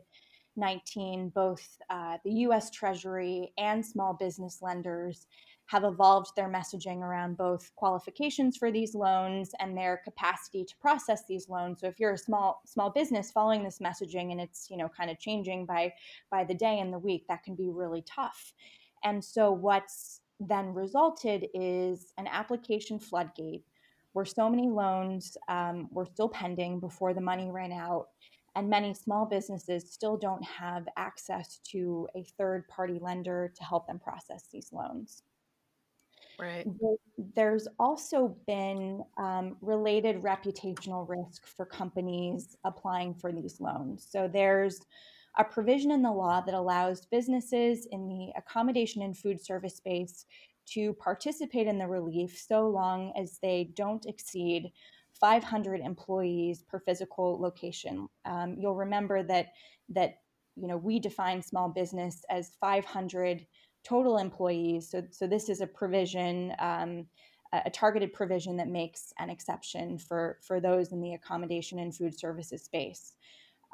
19, 0.55 1.29
both 1.29 1.77
uh, 1.89 2.17
the 2.23 2.31
US 2.47 2.69
Treasury 2.69 3.51
and 3.57 3.85
small 3.85 4.13
business 4.13 4.59
lenders 4.61 5.25
have 5.73 5.83
evolved 5.85 6.35
their 6.35 6.47
messaging 6.47 6.99
around 6.99 7.35
both 7.35 7.71
qualifications 7.75 8.57
for 8.57 8.71
these 8.71 8.93
loans 8.93 9.49
and 9.59 9.75
their 9.75 10.01
capacity 10.03 10.63
to 10.63 10.77
process 10.77 11.23
these 11.27 11.49
loans. 11.49 11.81
So 11.81 11.87
if 11.87 11.99
you're 11.99 12.13
a 12.13 12.17
small 12.17 12.61
small 12.63 12.91
business 12.91 13.31
following 13.31 13.63
this 13.63 13.79
messaging 13.79 14.31
and 14.31 14.39
it's, 14.39 14.67
you 14.69 14.77
know, 14.77 14.87
kind 14.87 15.09
of 15.09 15.17
changing 15.17 15.65
by 15.65 15.91
by 16.29 16.43
the 16.43 16.53
day 16.53 16.77
and 16.79 16.93
the 16.93 16.99
week, 16.99 17.25
that 17.27 17.41
can 17.41 17.55
be 17.55 17.71
really 17.71 18.03
tough. 18.03 18.53
And 19.03 19.25
so 19.25 19.51
what's 19.51 20.21
then 20.39 20.75
resulted 20.75 21.47
is 21.55 22.13
an 22.19 22.27
application 22.27 22.99
floodgate 22.99 23.63
where 24.11 24.25
so 24.25 24.47
many 24.47 24.69
loans 24.69 25.35
um, 25.47 25.87
were 25.89 26.05
still 26.05 26.29
pending 26.29 26.79
before 26.79 27.15
the 27.15 27.21
money 27.21 27.49
ran 27.49 27.71
out 27.71 28.09
and 28.55 28.69
many 28.69 28.93
small 28.93 29.25
businesses 29.25 29.91
still 29.91 30.17
don't 30.17 30.43
have 30.43 30.87
access 30.97 31.59
to 31.71 32.07
a 32.15 32.23
third 32.37 32.67
party 32.67 32.99
lender 33.01 33.51
to 33.55 33.63
help 33.63 33.87
them 33.87 33.97
process 33.97 34.47
these 34.51 34.71
loans. 34.71 35.23
Right. 36.39 36.67
There's 37.35 37.67
also 37.79 38.37
been 38.47 39.03
um, 39.17 39.57
related 39.61 40.21
reputational 40.21 41.07
risk 41.07 41.45
for 41.45 41.65
companies 41.65 42.55
applying 42.63 43.13
for 43.15 43.31
these 43.31 43.59
loans. 43.59 44.07
So 44.09 44.27
there's 44.31 44.79
a 45.37 45.43
provision 45.43 45.91
in 45.91 46.01
the 46.01 46.11
law 46.11 46.41
that 46.41 46.53
allows 46.53 47.05
businesses 47.05 47.87
in 47.91 48.07
the 48.07 48.31
accommodation 48.37 49.01
and 49.01 49.17
food 49.17 49.43
service 49.43 49.75
space 49.77 50.25
to 50.65 50.93
participate 50.93 51.67
in 51.67 51.77
the 51.77 51.87
relief 51.87 52.37
so 52.37 52.67
long 52.67 53.11
as 53.17 53.39
they 53.41 53.71
don't 53.75 54.05
exceed 54.05 54.71
500 55.19 55.81
employees 55.81 56.63
per 56.63 56.79
physical 56.79 57.39
location. 57.39 58.07
Um, 58.25 58.55
you'll 58.57 58.75
remember 58.75 59.23
that 59.23 59.47
that 59.89 60.15
you 60.55 60.67
know 60.67 60.77
we 60.77 60.99
define 60.99 61.41
small 61.41 61.69
business 61.69 62.23
as 62.29 62.55
500 62.59 63.45
total 63.83 64.17
employees. 64.17 64.89
So, 64.89 65.03
so 65.11 65.27
this 65.27 65.49
is 65.49 65.61
a 65.61 65.67
provision, 65.67 66.53
um, 66.59 67.05
a 67.51 67.69
targeted 67.69 68.13
provision 68.13 68.57
that 68.57 68.67
makes 68.67 69.13
an 69.19 69.29
exception 69.29 69.97
for, 69.97 70.39
for 70.41 70.59
those 70.59 70.91
in 70.91 71.01
the 71.01 71.13
accommodation 71.13 71.79
and 71.79 71.95
food 71.95 72.17
services 72.17 72.63
space. 72.63 73.13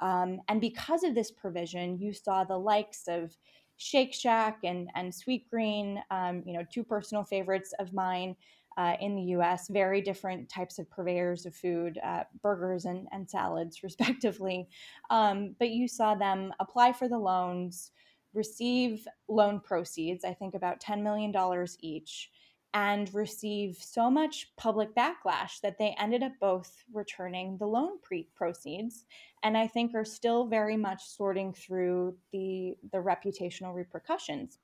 Um, 0.01 0.41
and 0.47 0.59
because 0.59 1.03
of 1.03 1.15
this 1.15 1.31
provision, 1.31 1.97
you 1.97 2.13
saw 2.13 2.43
the 2.43 2.57
likes 2.57 3.07
of 3.07 3.35
Shake 3.77 4.13
Shack 4.13 4.59
and, 4.63 4.89
and 4.95 5.11
Sweetgreen, 5.13 6.01
um, 6.11 6.43
you 6.45 6.53
know, 6.53 6.65
two 6.69 6.83
personal 6.83 7.23
favorites 7.23 7.73
of 7.79 7.93
mine 7.93 8.35
uh, 8.77 8.95
in 9.01 9.15
the 9.15 9.21
US, 9.37 9.67
very 9.67 10.01
different 10.01 10.47
types 10.49 10.79
of 10.79 10.89
purveyors 10.89 11.45
of 11.45 11.53
food, 11.55 11.99
uh, 12.03 12.23
burgers 12.41 12.85
and, 12.85 13.07
and 13.11 13.29
salads, 13.29 13.83
respectively. 13.83 14.67
Um, 15.09 15.55
but 15.59 15.69
you 15.69 15.87
saw 15.87 16.15
them 16.15 16.53
apply 16.59 16.93
for 16.93 17.07
the 17.07 17.17
loans, 17.17 17.91
receive 18.33 19.07
loan 19.27 19.59
proceeds, 19.59 20.23
I 20.23 20.33
think 20.33 20.55
about 20.55 20.81
$10 20.81 21.01
million 21.01 21.33
each, 21.81 22.29
and 22.73 23.11
receive 23.13 23.77
so 23.79 24.11
much 24.11 24.51
public 24.55 24.95
backlash 24.95 25.59
that 25.63 25.77
they 25.79 25.95
ended 25.99 26.21
up 26.21 26.33
both 26.39 26.71
returning 26.93 27.57
the 27.57 27.65
loan 27.65 27.99
pre- 28.03 28.29
proceeds 28.35 29.05
and 29.43 29.57
I 29.57 29.67
think 29.67 29.95
are 29.95 30.05
still 30.05 30.45
very 30.45 30.77
much 30.77 31.01
sorting 31.03 31.53
through 31.53 32.15
the, 32.31 32.75
the 32.91 32.99
reputational 32.99 33.73
repercussions. 33.73 34.59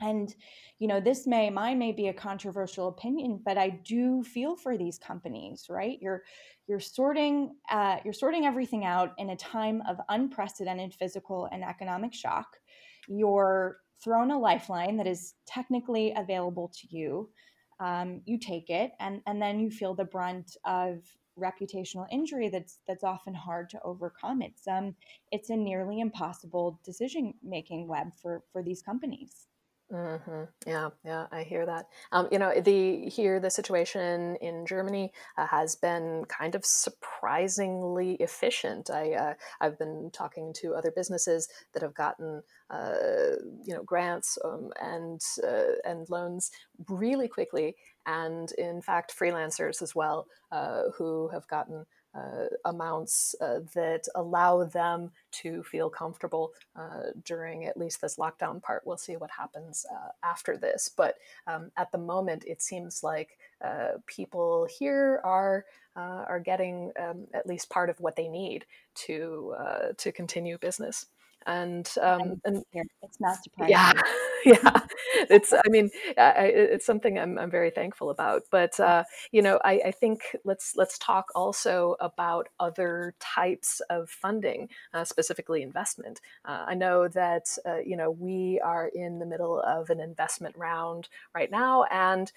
And, 0.00 0.34
you 0.80 0.88
know, 0.88 1.00
this 1.00 1.28
may, 1.28 1.48
mine 1.48 1.78
may 1.78 1.92
be 1.92 2.08
a 2.08 2.12
controversial 2.12 2.88
opinion, 2.88 3.40
but 3.44 3.56
I 3.56 3.70
do 3.70 4.24
feel 4.24 4.56
for 4.56 4.76
these 4.76 4.98
companies, 4.98 5.66
right? 5.70 5.96
You're, 6.02 6.24
you're 6.66 6.80
sorting, 6.80 7.54
uh, 7.70 7.98
you're 8.04 8.12
sorting 8.12 8.44
everything 8.44 8.84
out 8.84 9.12
in 9.18 9.30
a 9.30 9.36
time 9.36 9.80
of 9.88 9.98
unprecedented 10.08 10.92
physical 10.92 11.48
and 11.52 11.62
economic 11.62 12.12
shock 12.12 12.56
you're 13.08 13.78
thrown 14.02 14.30
a 14.30 14.38
lifeline 14.38 14.96
that 14.96 15.06
is 15.06 15.34
technically 15.46 16.12
available 16.16 16.72
to 16.80 16.96
you. 16.96 17.28
Um, 17.80 18.22
you 18.24 18.38
take 18.38 18.70
it, 18.70 18.92
and 19.00 19.20
and 19.26 19.40
then 19.40 19.60
you 19.60 19.70
feel 19.70 19.94
the 19.94 20.04
brunt 20.04 20.56
of 20.64 21.00
reputational 21.38 22.06
injury 22.12 22.48
that's 22.48 22.78
that's 22.86 23.04
often 23.04 23.34
hard 23.34 23.70
to 23.70 23.80
overcome. 23.82 24.42
It's 24.42 24.66
um 24.68 24.94
it's 25.30 25.50
a 25.50 25.56
nearly 25.56 26.00
impossible 26.00 26.80
decision 26.84 27.34
making 27.42 27.88
web 27.88 28.08
for 28.20 28.42
for 28.52 28.62
these 28.62 28.82
companies. 28.82 29.46
Mm-hmm. 29.92 30.44
Yeah, 30.66 30.88
yeah, 31.04 31.26
I 31.32 31.42
hear 31.42 31.66
that. 31.66 31.86
Um, 32.12 32.26
you 32.32 32.38
know, 32.38 32.58
the 32.58 33.10
here 33.10 33.38
the 33.38 33.50
situation 33.50 34.36
in 34.36 34.64
Germany 34.64 35.12
uh, 35.36 35.46
has 35.46 35.76
been 35.76 36.24
kind 36.28 36.54
of 36.54 36.64
surprisingly 36.64 38.14
efficient. 38.14 38.88
I 38.88 39.12
uh, 39.12 39.34
I've 39.60 39.78
been 39.78 40.10
talking 40.10 40.54
to 40.60 40.72
other 40.74 40.90
businesses 40.96 41.46
that 41.74 41.82
have 41.82 41.92
gotten 41.94 42.42
uh, 42.70 43.36
you 43.62 43.74
know 43.74 43.82
grants 43.82 44.38
um, 44.42 44.70
and 44.80 45.20
uh, 45.46 45.74
and 45.84 46.08
loans 46.08 46.50
really 46.88 47.28
quickly, 47.28 47.76
and 48.06 48.50
in 48.52 48.80
fact 48.80 49.14
freelancers 49.14 49.82
as 49.82 49.94
well 49.94 50.26
uh, 50.52 50.84
who 50.96 51.28
have 51.28 51.46
gotten 51.48 51.84
uh, 52.14 52.46
amounts 52.64 53.34
uh, 53.40 53.60
that 53.74 54.06
allow 54.14 54.64
them 54.64 55.10
to 55.30 55.62
feel 55.62 55.88
comfortable 55.88 56.52
uh, 56.76 57.10
during 57.24 57.64
at 57.64 57.76
least 57.76 58.00
this 58.00 58.16
lockdown 58.16 58.62
part. 58.62 58.82
We'll 58.84 58.96
see 58.96 59.16
what 59.16 59.30
happens 59.30 59.86
uh, 59.90 60.08
after 60.22 60.56
this. 60.56 60.90
But 60.94 61.16
um, 61.46 61.70
at 61.76 61.90
the 61.92 61.98
moment, 61.98 62.44
it 62.46 62.62
seems 62.62 63.02
like 63.02 63.38
uh, 63.64 63.98
people 64.06 64.66
here 64.78 65.20
are. 65.24 65.64
Uh, 65.94 66.24
are 66.26 66.40
getting 66.40 66.90
um, 66.98 67.26
at 67.34 67.46
least 67.46 67.68
part 67.68 67.90
of 67.90 68.00
what 68.00 68.16
they 68.16 68.26
need 68.26 68.64
to 68.94 69.54
to 69.98 70.10
continue 70.10 70.56
business 70.56 71.04
and 71.46 71.88
um, 72.00 72.40
and 72.44 72.64
it's 73.02 73.20
not 73.20 73.42
surprising. 73.42 73.72
Yeah, 73.72 73.92
yeah. 74.44 74.80
It's 75.30 75.52
I 75.52 75.68
mean, 75.68 75.90
I, 76.18 76.44
it's 76.54 76.86
something 76.86 77.18
I'm 77.18 77.38
I'm 77.38 77.50
very 77.50 77.70
thankful 77.70 78.10
about. 78.10 78.42
But 78.50 78.78
uh, 78.80 79.04
you 79.30 79.42
know, 79.42 79.60
I, 79.64 79.80
I 79.86 79.90
think 79.92 80.36
let's 80.44 80.74
let's 80.76 80.98
talk 80.98 81.26
also 81.34 81.96
about 82.00 82.48
other 82.60 83.14
types 83.20 83.80
of 83.90 84.10
funding, 84.10 84.68
uh, 84.94 85.04
specifically 85.04 85.62
investment. 85.62 86.20
Uh, 86.44 86.64
I 86.66 86.74
know 86.74 87.08
that 87.08 87.46
uh, 87.66 87.78
you 87.78 87.96
know 87.96 88.10
we 88.10 88.60
are 88.64 88.88
in 88.88 89.18
the 89.18 89.26
middle 89.26 89.60
of 89.60 89.90
an 89.90 90.00
investment 90.00 90.56
round 90.56 91.08
right 91.34 91.50
now, 91.50 91.84
and 91.84 92.32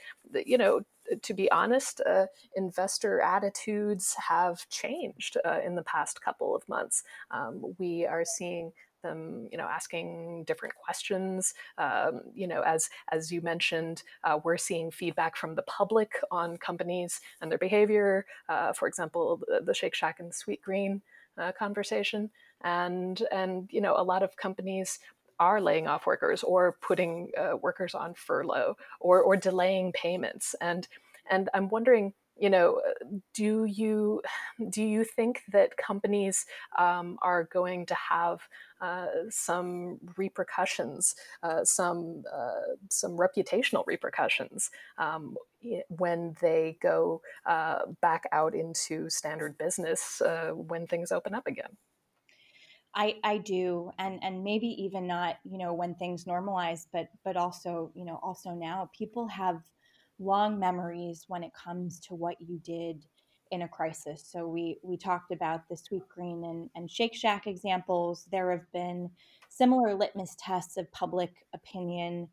you 0.46 0.58
know 0.58 0.82
to 1.22 1.34
be 1.34 1.50
honest, 1.52 2.02
uh, 2.02 2.26
investor 2.56 3.22
attitudes 3.22 4.16
have 4.30 4.68
changed 4.70 5.38
uh, 5.46 5.60
in 5.66 5.76
the 5.76 5.84
past 5.84 6.22
couple 6.22 6.56
of 6.56 6.68
months. 6.68 7.04
Um, 7.32 7.76
we 7.78 8.06
are 8.06 8.24
seeing 8.26 8.72
them, 9.06 9.48
you 9.52 9.58
know, 9.58 9.66
asking 9.66 10.44
different 10.46 10.76
questions. 10.76 11.54
Um, 11.78 12.22
you 12.34 12.48
know, 12.48 12.62
as 12.62 12.90
as 13.12 13.32
you 13.32 13.42
mentioned, 13.42 14.04
uh, 14.24 14.40
we're 14.44 14.58
seeing 14.58 14.92
feedback 14.92 15.38
from 15.38 15.56
the 15.56 15.62
public 15.64 16.12
on 16.32 16.58
companies 16.58 17.22
and 17.42 17.52
their 17.52 17.60
behavior. 17.60 18.26
Uh, 18.50 18.74
for 18.74 18.88
example, 18.88 19.42
the, 19.48 19.62
the, 19.64 19.74
Shake 19.74 19.96
Shack 19.96 20.20
and 20.20 20.32
Sweetgreen 20.32 21.02
uh, 21.38 21.52
conversation, 21.52 22.30
and 22.64 23.22
and 23.32 23.70
you 23.72 23.82
know, 23.82 23.96
a 23.98 24.04
lot 24.04 24.24
of 24.24 24.36
companies 24.36 25.00
are 25.40 25.62
laying 25.62 25.88
off 25.88 26.06
workers 26.06 26.44
or 26.44 26.78
putting 26.82 27.32
uh, 27.38 27.58
workers 27.58 27.94
on 27.94 28.14
furlough 28.14 28.76
or 29.00 29.22
or 29.22 29.36
delaying 29.36 29.92
payments. 29.92 30.56
And 30.62 30.88
and 31.30 31.50
I'm 31.54 31.70
wondering 31.70 32.14
you 32.38 32.50
know 32.50 32.82
do 33.34 33.66
you 33.66 34.22
do 34.70 34.84
you 34.84 35.04
think 35.04 35.42
that 35.52 35.78
companies 35.78 36.46
um, 36.78 37.18
are 37.22 37.46
going 37.46 37.86
to 37.86 37.96
have 37.96 38.42
uh, 38.82 39.08
some 39.30 39.98
repercussions 40.18 41.16
uh, 41.44 41.64
some 41.64 42.24
uh, 42.32 42.76
some 42.90 43.18
reputational 43.18 43.86
repercussions 43.88 44.70
um, 44.98 45.36
when 45.88 46.36
they 46.42 46.78
go 46.82 47.22
uh, 47.46 47.80
back 48.02 48.24
out 48.32 48.54
into 48.54 49.10
standard 49.10 49.58
business 49.58 50.22
uh, 50.22 50.50
when 50.50 50.86
things 50.86 51.12
open 51.12 51.34
up 51.34 51.48
again 51.48 51.78
I, 52.96 53.18
I 53.24 53.40
do 53.40 53.92
and 54.00 54.24
and 54.24 54.44
maybe 54.44 54.68
even 54.84 55.06
not 55.06 55.38
you 55.44 55.58
know 55.58 55.74
when 55.74 55.96
things 55.96 56.26
normalize 56.26 56.88
but 56.94 57.10
but 57.26 57.36
also 57.36 57.92
you 57.94 58.06
know 58.06 58.20
also 58.24 58.52
now 58.52 58.90
people 58.98 59.28
have 59.28 59.62
long 60.18 60.58
memories 60.60 61.26
when 61.28 61.44
it 61.44 61.52
comes 61.54 62.00
to 62.00 62.16
what 62.16 62.38
you 62.40 62.60
did 62.64 63.06
in 63.52 63.64
a 63.64 63.68
crisis. 63.68 64.28
So 64.32 64.48
we 64.48 64.80
we 64.82 64.98
talked 64.98 65.32
about 65.32 65.68
the 65.70 65.76
Sweetgreen 65.76 66.50
and, 66.50 66.70
and 66.76 66.90
Shake 66.90 67.16
Shack 67.16 67.48
examples. 67.48 68.26
There 68.32 68.52
have 68.52 68.72
been 68.72 69.10
similar 69.50 69.94
litmus 69.94 70.36
tests 70.40 70.78
of 70.78 70.92
public 70.92 71.32
opinion, 71.54 72.28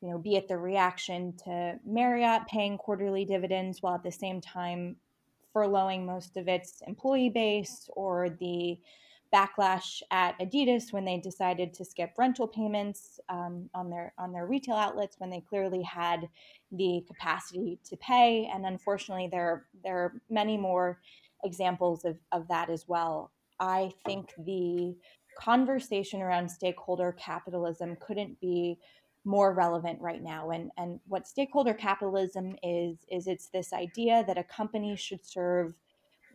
you 0.00 0.10
know, 0.10 0.18
be 0.18 0.36
it 0.36 0.48
the 0.48 0.58
reaction 0.58 1.34
to 1.44 1.78
Marriott 1.84 2.46
paying 2.46 2.78
quarterly 2.78 3.24
dividends 3.24 3.82
while 3.82 3.94
at 3.94 4.02
the 4.02 4.12
same 4.12 4.40
time 4.40 4.96
furloughing 5.54 6.04
most 6.04 6.36
of 6.36 6.48
its 6.48 6.82
employee 6.86 7.30
base 7.30 7.88
or 7.94 8.30
the 8.40 8.78
backlash 9.32 10.02
at 10.10 10.38
Adidas 10.38 10.92
when 10.92 11.04
they 11.04 11.18
decided 11.18 11.74
to 11.74 11.84
skip 11.84 12.12
rental 12.18 12.46
payments 12.46 13.18
um, 13.28 13.68
on 13.74 13.90
their 13.90 14.14
on 14.18 14.32
their 14.32 14.46
retail 14.46 14.76
outlets 14.76 15.16
when 15.18 15.30
they 15.30 15.40
clearly 15.40 15.82
had 15.82 16.28
the 16.72 17.04
capacity 17.06 17.78
to 17.84 17.96
pay. 17.96 18.48
And 18.52 18.64
unfortunately, 18.66 19.28
there 19.30 19.66
there 19.82 19.98
are 19.98 20.12
many 20.30 20.56
more 20.56 21.00
examples 21.44 22.04
of, 22.04 22.16
of 22.32 22.48
that 22.48 22.70
as 22.70 22.86
well. 22.88 23.32
I 23.60 23.92
think 24.04 24.32
the 24.38 24.96
conversation 25.38 26.22
around 26.22 26.48
stakeholder 26.48 27.12
capitalism 27.18 27.96
couldn't 28.00 28.40
be 28.40 28.78
more 29.24 29.52
relevant 29.54 29.98
right 30.02 30.22
now 30.22 30.50
and 30.50 30.70
and 30.76 31.00
what 31.06 31.26
stakeholder 31.26 31.72
capitalism 31.72 32.54
is 32.62 32.98
is 33.10 33.26
it's 33.26 33.48
this 33.48 33.72
idea 33.72 34.22
that 34.26 34.36
a 34.36 34.44
company 34.44 34.94
should 34.94 35.24
serve 35.24 35.72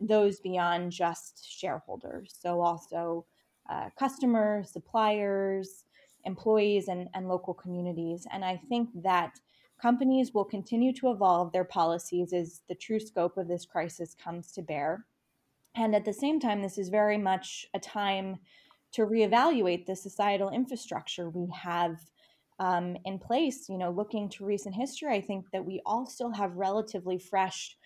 those 0.00 0.40
beyond 0.40 0.92
just 0.92 1.46
shareholders. 1.48 2.34
So, 2.40 2.60
also 2.60 3.26
uh, 3.70 3.90
customers, 3.98 4.72
suppliers, 4.72 5.84
employees, 6.24 6.88
and, 6.88 7.08
and 7.14 7.28
local 7.28 7.54
communities. 7.54 8.26
And 8.32 8.44
I 8.44 8.60
think 8.68 8.90
that 9.02 9.38
companies 9.80 10.34
will 10.34 10.44
continue 10.44 10.92
to 10.94 11.10
evolve 11.10 11.52
their 11.52 11.64
policies 11.64 12.32
as 12.32 12.62
the 12.68 12.74
true 12.74 13.00
scope 13.00 13.36
of 13.36 13.48
this 13.48 13.64
crisis 13.64 14.14
comes 14.22 14.52
to 14.52 14.62
bear. 14.62 15.06
And 15.76 15.94
at 15.94 16.04
the 16.04 16.12
same 16.12 16.40
time, 16.40 16.62
this 16.62 16.78
is 16.78 16.88
very 16.88 17.16
much 17.16 17.66
a 17.74 17.78
time 17.78 18.38
to 18.92 19.06
reevaluate 19.06 19.86
the 19.86 19.94
societal 19.94 20.50
infrastructure 20.50 21.30
we 21.30 21.48
have 21.54 22.00
um, 22.58 22.96
in 23.04 23.18
place. 23.18 23.68
You 23.68 23.78
know, 23.78 23.90
looking 23.90 24.28
to 24.30 24.44
recent 24.44 24.74
history, 24.74 25.14
I 25.14 25.20
think 25.20 25.46
that 25.52 25.64
we 25.64 25.80
all 25.86 26.06
still 26.06 26.32
have 26.32 26.56
relatively 26.56 27.18
fresh 27.18 27.76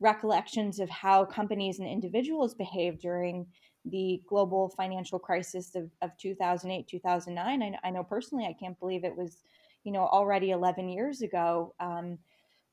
recollections 0.00 0.78
of 0.78 0.90
how 0.90 1.24
companies 1.24 1.78
and 1.78 1.88
individuals 1.88 2.54
behaved 2.54 3.00
during 3.00 3.46
the 3.84 4.20
global 4.28 4.68
financial 4.76 5.18
crisis 5.18 5.74
of, 5.74 5.90
of 6.02 6.10
2008 6.18 6.86
2009 6.88 7.62
I, 7.62 7.86
I 7.86 7.90
know 7.90 8.02
personally 8.02 8.44
i 8.44 8.52
can't 8.52 8.78
believe 8.78 9.04
it 9.04 9.16
was 9.16 9.38
you 9.84 9.92
know 9.92 10.02
already 10.02 10.50
11 10.50 10.88
years 10.88 11.22
ago 11.22 11.74
um, 11.80 12.18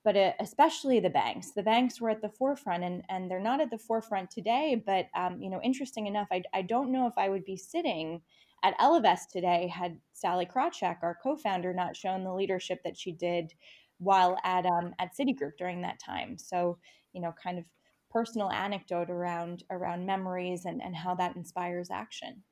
but 0.04 0.18
uh, 0.18 0.32
especially 0.40 1.00
the 1.00 1.10
banks 1.10 1.52
the 1.52 1.64
banks 1.64 2.02
were 2.02 2.10
at 2.10 2.22
the 2.22 2.30
forefront 2.30 2.84
and, 2.84 3.04
and 3.10 3.30
they're 3.30 3.40
not 3.40 3.62
at 3.62 3.70
the 3.70 3.78
forefront 3.78 4.32
today 4.32 4.82
but 4.86 5.08
um, 5.16 5.40
you 5.42 5.50
know 5.50 5.62
interesting 5.62 6.08
enough 6.08 6.28
I, 6.32 6.42
I 6.54 6.64
don't 6.64 6.92
know 6.92 7.08
if 7.08 7.14
i 7.18 7.30
would 7.30 7.46
be 7.46 7.58
sitting 7.58 8.22
at 8.64 8.78
Ellevest 8.80 9.30
today 9.32 9.68
had 9.68 9.98
sally 10.14 10.46
Krawcheck, 10.46 10.98
our 11.04 11.18
co-founder, 11.22 11.74
not 11.74 11.98
shown 11.98 12.24
the 12.24 12.34
leadership 12.34 12.82
that 12.84 12.98
she 12.98 13.12
did 13.12 13.54
while 14.00 14.38
at 14.44 14.66
um, 14.66 14.94
at 15.00 15.16
Citigroup 15.16 15.58
during 15.58 15.82
that 15.82 16.00
time. 16.00 16.38
So 16.38 16.78
you 17.14 17.22
know 17.22 17.34
kind 17.42 17.60
of 17.60 17.66
personal 18.12 18.52
anecdote 18.52 19.10
around 19.10 19.64
around 19.72 20.06
memories 20.06 20.66
and 20.66 20.82
and 20.82 20.96
how 20.96 21.16
that 21.16 21.36
inspires 21.36 21.90
action. 21.92 22.44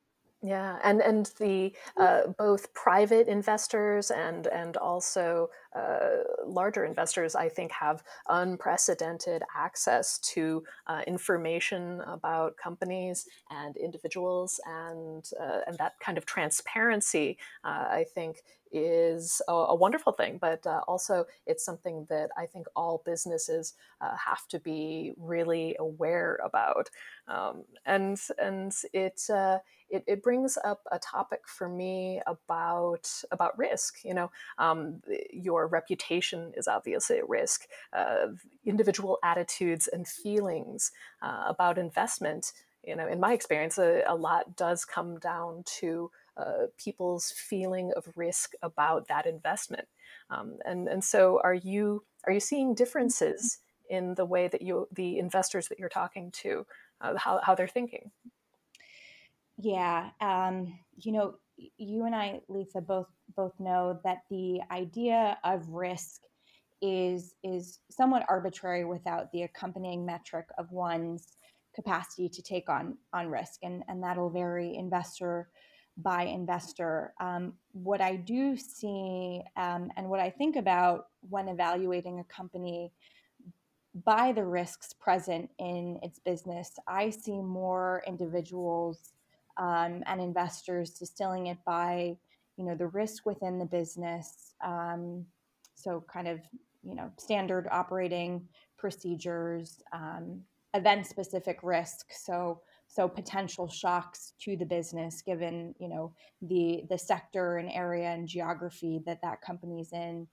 Yeah, 0.44 0.80
and 0.82 1.00
and 1.00 1.26
the 1.38 1.72
uh, 1.96 2.26
both 2.36 2.74
private 2.74 3.28
investors 3.28 4.10
and 4.10 4.48
and 4.48 4.76
also 4.76 5.50
uh, 5.74 6.24
larger 6.44 6.84
investors, 6.84 7.34
I 7.34 7.48
think, 7.48 7.72
have 7.72 8.02
unprecedented 8.28 9.42
access 9.56 10.18
to 10.34 10.62
uh, 10.86 11.02
information 11.06 12.00
about 12.06 12.56
companies 12.56 13.26
and 13.50 13.76
individuals, 13.76 14.60
and 14.66 15.28
uh, 15.40 15.60
and 15.66 15.78
that 15.78 15.94
kind 16.00 16.18
of 16.18 16.26
transparency, 16.26 17.38
uh, 17.64 17.86
I 17.90 18.04
think, 18.14 18.42
is 18.72 19.42
a, 19.48 19.52
a, 19.52 19.74
wonderful 19.74 20.12
thing, 20.12 20.38
but 20.40 20.66
uh, 20.66 20.80
also 20.88 21.26
it's 21.46 21.64
something 21.64 22.06
that 22.08 22.30
I 22.36 22.46
think 22.46 22.66
all 22.74 23.02
businesses 23.04 23.74
uh, 24.00 24.16
have 24.16 24.48
to 24.48 24.58
be 24.58 25.12
really 25.18 25.76
aware 25.78 26.40
about. 26.42 26.88
Um, 27.28 27.64
and 27.84 28.18
and 28.38 28.72
it, 28.92 29.22
uh, 29.32 29.58
it, 29.90 30.04
it 30.06 30.22
brings 30.22 30.56
up 30.64 30.80
a 30.90 30.98
topic 30.98 31.40
for 31.46 31.68
me 31.68 32.20
about 32.26 33.08
about 33.30 33.56
risk. 33.58 33.98
You 34.04 34.14
know, 34.14 34.30
um, 34.58 35.02
your 35.30 35.61
reputation 35.66 36.52
is 36.56 36.68
obviously 36.68 37.18
at 37.18 37.28
risk. 37.28 37.66
individual 38.64 39.18
attitudes 39.22 39.88
and 39.88 40.06
feelings 40.06 40.90
uh, 41.20 41.44
about 41.46 41.78
investment. 41.78 42.52
You 42.84 42.96
know, 42.96 43.06
in 43.06 43.20
my 43.20 43.32
experience, 43.32 43.78
a, 43.78 44.02
a 44.06 44.14
lot 44.14 44.56
does 44.56 44.84
come 44.84 45.18
down 45.18 45.62
to 45.80 46.10
uh, 46.36 46.66
people's 46.78 47.30
feeling 47.30 47.92
of 47.96 48.08
risk 48.16 48.52
about 48.62 49.08
that 49.08 49.26
investment. 49.26 49.86
Um, 50.30 50.58
and 50.64 50.88
and 50.88 51.04
so, 51.04 51.40
are 51.44 51.54
you 51.54 52.04
are 52.24 52.32
you 52.32 52.40
seeing 52.40 52.74
differences 52.74 53.58
in 53.90 54.14
the 54.14 54.24
way 54.24 54.48
that 54.48 54.62
you 54.62 54.88
the 54.92 55.18
investors 55.18 55.68
that 55.68 55.78
you're 55.78 55.88
talking 55.88 56.30
to, 56.30 56.66
uh, 57.00 57.16
how 57.16 57.40
how 57.42 57.54
they're 57.54 57.68
thinking? 57.68 58.10
Yeah, 59.58 60.10
um, 60.20 60.78
you 60.96 61.12
know, 61.12 61.34
you 61.56 62.06
and 62.06 62.14
I, 62.14 62.40
Lisa, 62.48 62.80
both 62.80 63.08
both 63.36 63.58
know 63.58 64.00
that 64.04 64.22
the 64.30 64.60
idea 64.70 65.38
of 65.44 65.68
risk 65.68 66.22
is 66.80 67.34
is 67.42 67.78
somewhat 67.90 68.24
arbitrary 68.28 68.84
without 68.84 69.30
the 69.32 69.42
accompanying 69.42 70.04
metric 70.04 70.46
of 70.58 70.70
one's 70.72 71.36
capacity 71.74 72.28
to 72.28 72.42
take 72.42 72.68
on 72.68 72.96
on 73.12 73.28
risk, 73.28 73.60
and 73.62 73.84
and 73.88 74.02
that'll 74.02 74.30
vary 74.30 74.76
investor 74.76 75.48
by 75.98 76.22
investor. 76.24 77.12
Um, 77.20 77.54
what 77.72 78.00
I 78.00 78.16
do 78.16 78.56
see 78.56 79.42
um, 79.56 79.90
and 79.96 80.08
what 80.08 80.20
I 80.20 80.30
think 80.30 80.56
about 80.56 81.08
when 81.28 81.48
evaluating 81.48 82.18
a 82.18 82.24
company 82.24 82.92
by 84.04 84.32
the 84.32 84.44
risks 84.44 84.94
present 84.94 85.50
in 85.58 85.98
its 86.02 86.18
business, 86.18 86.78
I 86.88 87.10
see 87.10 87.42
more 87.42 88.02
individuals 88.06 89.12
um, 89.56 90.02
and 90.06 90.20
investors 90.20 90.90
distilling 90.90 91.48
it 91.48 91.58
by, 91.64 92.16
you 92.56 92.64
know, 92.64 92.74
the 92.74 92.88
risk 92.88 93.26
within 93.26 93.58
the 93.58 93.64
business. 93.64 94.54
Um, 94.64 95.24
so 95.74 96.04
kind 96.12 96.28
of, 96.28 96.40
you 96.82 96.94
know, 96.94 97.10
standard 97.18 97.68
operating 97.70 98.46
procedures, 98.78 99.82
um, 99.92 100.40
event 100.74 101.06
specific 101.06 101.60
risk. 101.62 102.06
So 102.12 102.60
so 102.92 103.08
potential 103.08 103.68
shocks 103.68 104.34
to 104.42 104.54
the 104.54 104.66
business 104.66 105.22
given 105.22 105.74
you 105.78 105.88
know 105.88 106.12
the 106.42 106.82
the 106.90 106.98
sector 106.98 107.56
and 107.56 107.70
area 107.70 108.10
and 108.10 108.28
geography 108.28 109.00
that 109.06 109.22
that 109.22 109.40
company's 109.40 109.92
in 109.92 110.26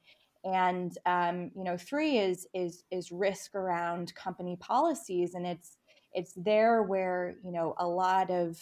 and 0.43 0.97
um, 1.05 1.51
you 1.55 1.63
know 1.63 1.77
three 1.77 2.17
is 2.17 2.47
is 2.53 2.83
is 2.91 3.11
risk 3.11 3.55
around 3.55 4.13
company 4.15 4.57
policies 4.59 5.35
and 5.35 5.45
it's 5.45 5.77
it's 6.13 6.33
there 6.35 6.83
where 6.83 7.35
you 7.43 7.51
know 7.51 7.75
a 7.77 7.87
lot 7.87 8.29
of 8.29 8.57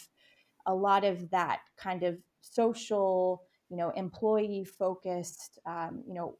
a 0.68 0.74
lot 0.74 1.04
of 1.04 1.28
that 1.30 1.60
kind 1.76 2.04
of 2.04 2.16
social 2.40 3.42
you 3.68 3.76
know 3.76 3.90
employee 3.90 4.64
focused 4.64 5.58
um, 5.66 6.04
you 6.06 6.14
know 6.14 6.36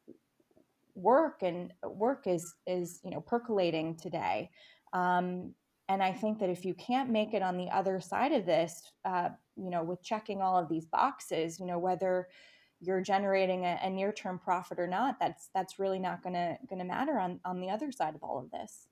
work 0.94 1.42
and 1.42 1.72
work 1.84 2.26
is 2.26 2.54
is 2.66 3.00
you 3.04 3.10
know 3.10 3.20
percolating 3.20 3.96
today 3.96 4.50
um, 4.92 5.52
and 5.88 6.02
i 6.02 6.12
think 6.12 6.38
that 6.38 6.50
if 6.50 6.64
you 6.64 6.74
can't 6.74 7.10
make 7.10 7.34
it 7.34 7.42
on 7.42 7.56
the 7.56 7.68
other 7.70 8.00
side 8.00 8.32
of 8.32 8.46
this 8.46 8.92
uh, 9.04 9.28
you 9.56 9.70
know 9.70 9.82
with 9.82 10.02
checking 10.02 10.40
all 10.40 10.56
of 10.56 10.68
these 10.68 10.86
boxes 10.86 11.58
you 11.58 11.66
know 11.66 11.78
whether 11.78 12.28
you're 12.80 13.00
generating 13.00 13.64
a, 13.64 13.78
a 13.82 13.90
near 13.90 14.12
term 14.12 14.38
profit 14.38 14.78
or 14.78 14.86
not 14.86 15.16
that's 15.20 15.50
that's 15.54 15.78
really 15.78 15.98
not 15.98 16.22
going 16.22 16.34
to 16.34 16.56
going 16.68 16.78
to 16.78 16.84
matter 16.84 17.18
on 17.18 17.40
on 17.44 17.60
the 17.60 17.70
other 17.70 17.90
side 17.90 18.14
of 18.14 18.22
all 18.22 18.38
of 18.38 18.50
this 18.50 18.86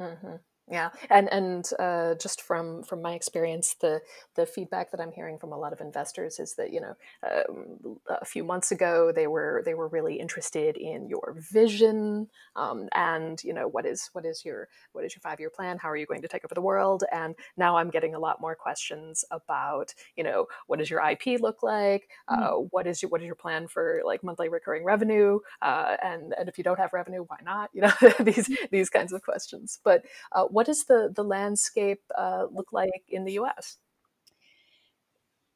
mm-hmm. 0.00 0.36
Yeah, 0.70 0.90
and 1.10 1.28
and 1.32 1.68
uh, 1.80 2.14
just 2.14 2.42
from 2.42 2.84
from 2.84 3.02
my 3.02 3.14
experience, 3.14 3.74
the 3.80 4.00
the 4.36 4.46
feedback 4.46 4.92
that 4.92 5.00
I'm 5.00 5.10
hearing 5.10 5.36
from 5.38 5.52
a 5.52 5.58
lot 5.58 5.72
of 5.72 5.80
investors 5.80 6.38
is 6.38 6.54
that 6.54 6.72
you 6.72 6.80
know 6.80 6.94
um, 7.26 7.98
a 8.08 8.24
few 8.24 8.44
months 8.44 8.70
ago 8.70 9.10
they 9.12 9.26
were 9.26 9.62
they 9.64 9.74
were 9.74 9.88
really 9.88 10.20
interested 10.20 10.76
in 10.76 11.08
your 11.08 11.36
vision 11.52 12.28
um, 12.54 12.88
and 12.94 13.42
you 13.42 13.52
know 13.52 13.66
what 13.66 13.84
is 13.84 14.10
what 14.12 14.24
is 14.24 14.44
your 14.44 14.68
what 14.92 15.04
is 15.04 15.12
your 15.14 15.20
five 15.22 15.40
year 15.40 15.50
plan? 15.50 15.76
How 15.76 15.90
are 15.90 15.96
you 15.96 16.06
going 16.06 16.22
to 16.22 16.28
take 16.28 16.44
over 16.44 16.54
the 16.54 16.60
world? 16.60 17.02
And 17.10 17.34
now 17.56 17.76
I'm 17.76 17.90
getting 17.90 18.14
a 18.14 18.20
lot 18.20 18.40
more 18.40 18.54
questions 18.54 19.24
about 19.32 19.92
you 20.16 20.22
know 20.22 20.46
what 20.68 20.78
does 20.78 20.88
your 20.88 21.00
IP 21.04 21.40
look 21.40 21.64
like? 21.64 22.08
Mm-hmm. 22.30 22.42
Uh, 22.42 22.50
what 22.70 22.86
is 22.86 23.02
your 23.02 23.08
what 23.08 23.22
is 23.22 23.26
your 23.26 23.34
plan 23.34 23.66
for 23.66 24.02
like 24.04 24.22
monthly 24.22 24.48
recurring 24.48 24.84
revenue? 24.84 25.40
Uh, 25.62 25.96
and 26.00 26.32
and 26.38 26.48
if 26.48 26.58
you 26.58 26.64
don't 26.64 26.78
have 26.78 26.92
revenue, 26.92 27.24
why 27.26 27.38
not? 27.44 27.70
You 27.80 27.82
know 27.82 28.12
these 28.20 28.50
these 28.70 28.90
kinds 28.90 29.12
of 29.12 29.22
questions. 29.22 29.78
But 29.82 30.04
uh, 30.32 30.44
what 30.60 30.66
does 30.66 30.84
the, 30.84 31.10
the 31.16 31.24
landscape 31.24 32.02
uh, 32.18 32.44
look 32.52 32.70
like 32.70 33.02
in 33.08 33.24
the 33.24 33.38
US? 33.38 33.78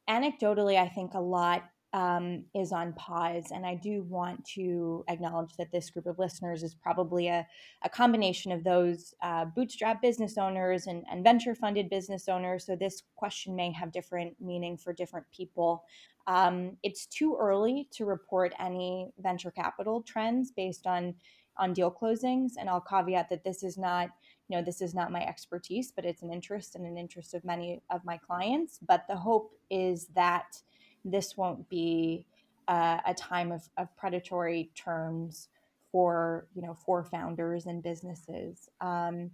Anecdotally, 0.09 0.79
I 0.79 0.89
think 0.89 1.13
a 1.13 1.21
lot 1.21 1.65
um, 1.93 2.47
is 2.55 2.73
on 2.73 2.95
pause. 2.95 3.53
And 3.55 3.67
I 3.67 3.75
do 3.75 4.03
want 4.05 4.47
to 4.55 5.05
acknowledge 5.09 5.57
that 5.59 5.71
this 5.71 5.91
group 5.91 6.07
of 6.07 6.19
listeners 6.19 6.63
is 6.63 6.75
probably 6.75 7.29
a, 7.29 7.47
a 7.83 7.89
combination 7.91 8.51
of 8.51 8.65
those 8.65 9.13
uh, 9.21 9.45
bootstrap 9.45 10.01
business 10.01 10.39
owners 10.39 10.87
and, 10.87 11.05
and 11.11 11.23
venture 11.23 11.55
funded 11.55 11.91
business 11.91 12.27
owners. 12.27 12.65
So 12.65 12.75
this 12.75 13.03
question 13.15 13.55
may 13.55 13.73
have 13.73 13.93
different 13.93 14.35
meaning 14.41 14.79
for 14.79 14.95
different 14.95 15.27
people. 15.37 15.85
Um, 16.27 16.79
it's 16.83 17.05
too 17.05 17.37
early 17.39 17.91
to 17.93 18.07
report 18.07 18.55
any 18.59 19.11
venture 19.19 19.51
capital 19.51 20.01
trends 20.01 20.51
based 20.51 20.87
on 20.87 21.15
on 21.57 21.73
deal 21.73 21.91
closings. 21.91 22.53
And 22.59 22.69
I'll 22.69 22.81
caveat 22.81 23.31
that 23.31 23.45
this 23.45 23.63
is 23.63 23.79
not 23.79 24.11
you 24.49 24.57
know 24.57 24.63
this 24.63 24.81
is 24.81 24.95
not 24.95 25.11
my 25.11 25.23
expertise 25.25 25.93
but 25.95 26.05
it's 26.05 26.23
an 26.23 26.33
interest 26.33 26.75
and 26.75 26.87
an 26.87 26.99
interest 26.99 27.35
of 27.35 27.45
many 27.45 27.83
of 27.91 28.05
my 28.05 28.17
clients. 28.17 28.79
But 28.87 29.07
the 29.09 29.17
hope 29.17 29.53
is 29.71 30.09
that 30.15 30.61
this 31.05 31.37
won't 31.37 31.69
be 31.69 32.27
uh, 32.69 32.99
a 33.07 33.15
time 33.15 33.53
of, 33.53 33.69
of 33.77 33.95
predatory 33.97 34.71
terms 34.75 35.49
for 35.93 36.47
you 36.55 36.63
know 36.63 36.75
for 36.75 37.05
founders 37.05 37.67
and 37.67 37.83
businesses. 37.83 38.69
Um, 38.81 39.31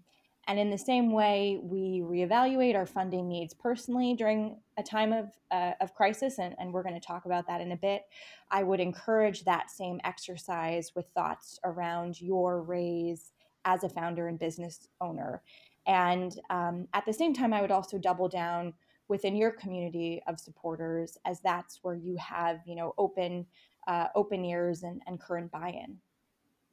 and 0.49 0.59
in 0.59 0.70
the 0.70 0.79
same 0.79 1.12
way 1.12 1.61
we 1.62 2.01
reevaluate 2.01 2.75
our 2.75 2.87
funding 2.87 3.29
needs 3.29 3.55
personally 3.55 4.14
during 4.14 4.57
a 4.79 4.83
time 4.83 5.12
of, 5.12 5.31
uh, 5.51 5.73
of 5.81 5.94
crisis 5.94 6.38
and, 6.38 6.57
and 6.59 6.73
we're 6.73 6.83
going 6.83 6.99
to 6.99 7.07
talk 7.07 7.25
about 7.25 7.46
that 7.46 7.61
in 7.61 7.73
a 7.73 7.77
bit. 7.77 8.03
I 8.51 8.62
would 8.62 8.81
encourage 8.81 9.44
that 9.44 9.70
same 9.70 10.01
exercise 10.03 10.92
with 10.96 11.07
thoughts 11.14 11.61
around 11.62 12.20
your 12.20 12.62
raise 12.62 13.33
as 13.64 13.85
a 13.85 13.88
founder 13.88 14.29
and 14.29 14.38
business 14.38 14.88
owner. 15.01 15.42
And 15.87 16.38
um, 16.51 16.88
at 16.92 17.05
the 17.07 17.12
same 17.12 17.35
time, 17.35 17.53
I 17.53 17.61
would 17.61 17.70
also 17.70 17.99
double 17.99 18.29
down 18.29 18.75
within 19.09 19.35
your 19.35 19.51
community 19.51 20.23
of 20.29 20.38
supporters, 20.38 21.18
as 21.25 21.40
that's 21.40 21.81
where 21.83 21.96
you 21.96 22.16
have, 22.18 22.61
you 22.66 22.77
know, 22.77 22.94
open, 22.96 23.46
uh, 23.88 24.07
open 24.14 24.44
ears 24.44 24.83
and, 24.83 25.03
and 25.07 25.20
current 25.20 25.51
buy-in. 25.51 25.96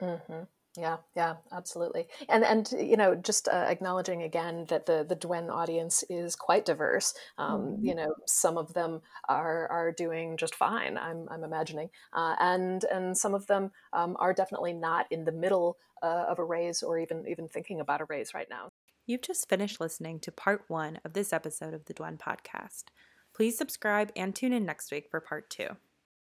Mm-hmm. 0.02 0.43
Yeah, 0.78 0.97
yeah, 1.15 1.38
absolutely. 1.52 2.06
And 2.30 2.43
and 2.45 2.71
you 2.80 2.97
know, 2.97 3.15
just 3.15 3.47
uh, 3.47 3.65
acknowledging 3.67 4.21
again 4.21 4.65
that 4.69 4.86
the 4.86 5.04
the 5.10 5.15
DWEN 5.15 5.50
audience 5.50 6.04
is 6.08 6.36
quite 6.36 6.65
diverse. 6.65 7.15
Um, 7.39 7.62
mm-hmm. 7.62 7.86
You 7.86 7.95
know, 7.95 8.13
some 8.28 8.60
of 8.60 8.76
them 8.76 9.02
are 9.28 9.67
are 9.69 9.91
doing 9.91 10.38
just 10.38 10.54
fine. 10.54 10.95
I'm 11.00 11.28
I'm 11.32 11.43
imagining, 11.43 11.89
uh, 12.13 12.36
and 12.39 12.84
and 12.93 13.17
some 13.17 13.34
of 13.34 13.47
them 13.47 13.71
um, 13.91 14.15
are 14.19 14.34
definitely 14.34 14.73
not 14.73 15.08
in 15.10 15.26
the 15.26 15.32
middle 15.32 15.78
uh, 16.01 16.25
of 16.27 16.39
a 16.39 16.43
raise 16.43 16.83
or 16.83 16.97
even 16.99 17.25
even 17.27 17.47
thinking 17.47 17.79
about 17.79 18.01
a 18.01 18.05
raise 18.05 18.33
right 18.33 18.49
now. 18.49 18.69
You've 19.05 19.21
just 19.21 19.47
finished 19.47 19.79
listening 19.79 20.19
to 20.21 20.31
part 20.31 20.65
one 20.67 20.99
of 21.05 21.13
this 21.13 21.31
episode 21.31 21.73
of 21.73 21.86
the 21.86 21.93
DWEN 21.93 22.19
podcast. 22.19 22.86
Please 23.33 23.57
subscribe 23.57 24.12
and 24.15 24.36
tune 24.36 24.51
in 24.51 24.65
next 24.65 24.91
week 24.91 25.07
for 25.10 25.19
part 25.19 25.49
two. 25.49 25.77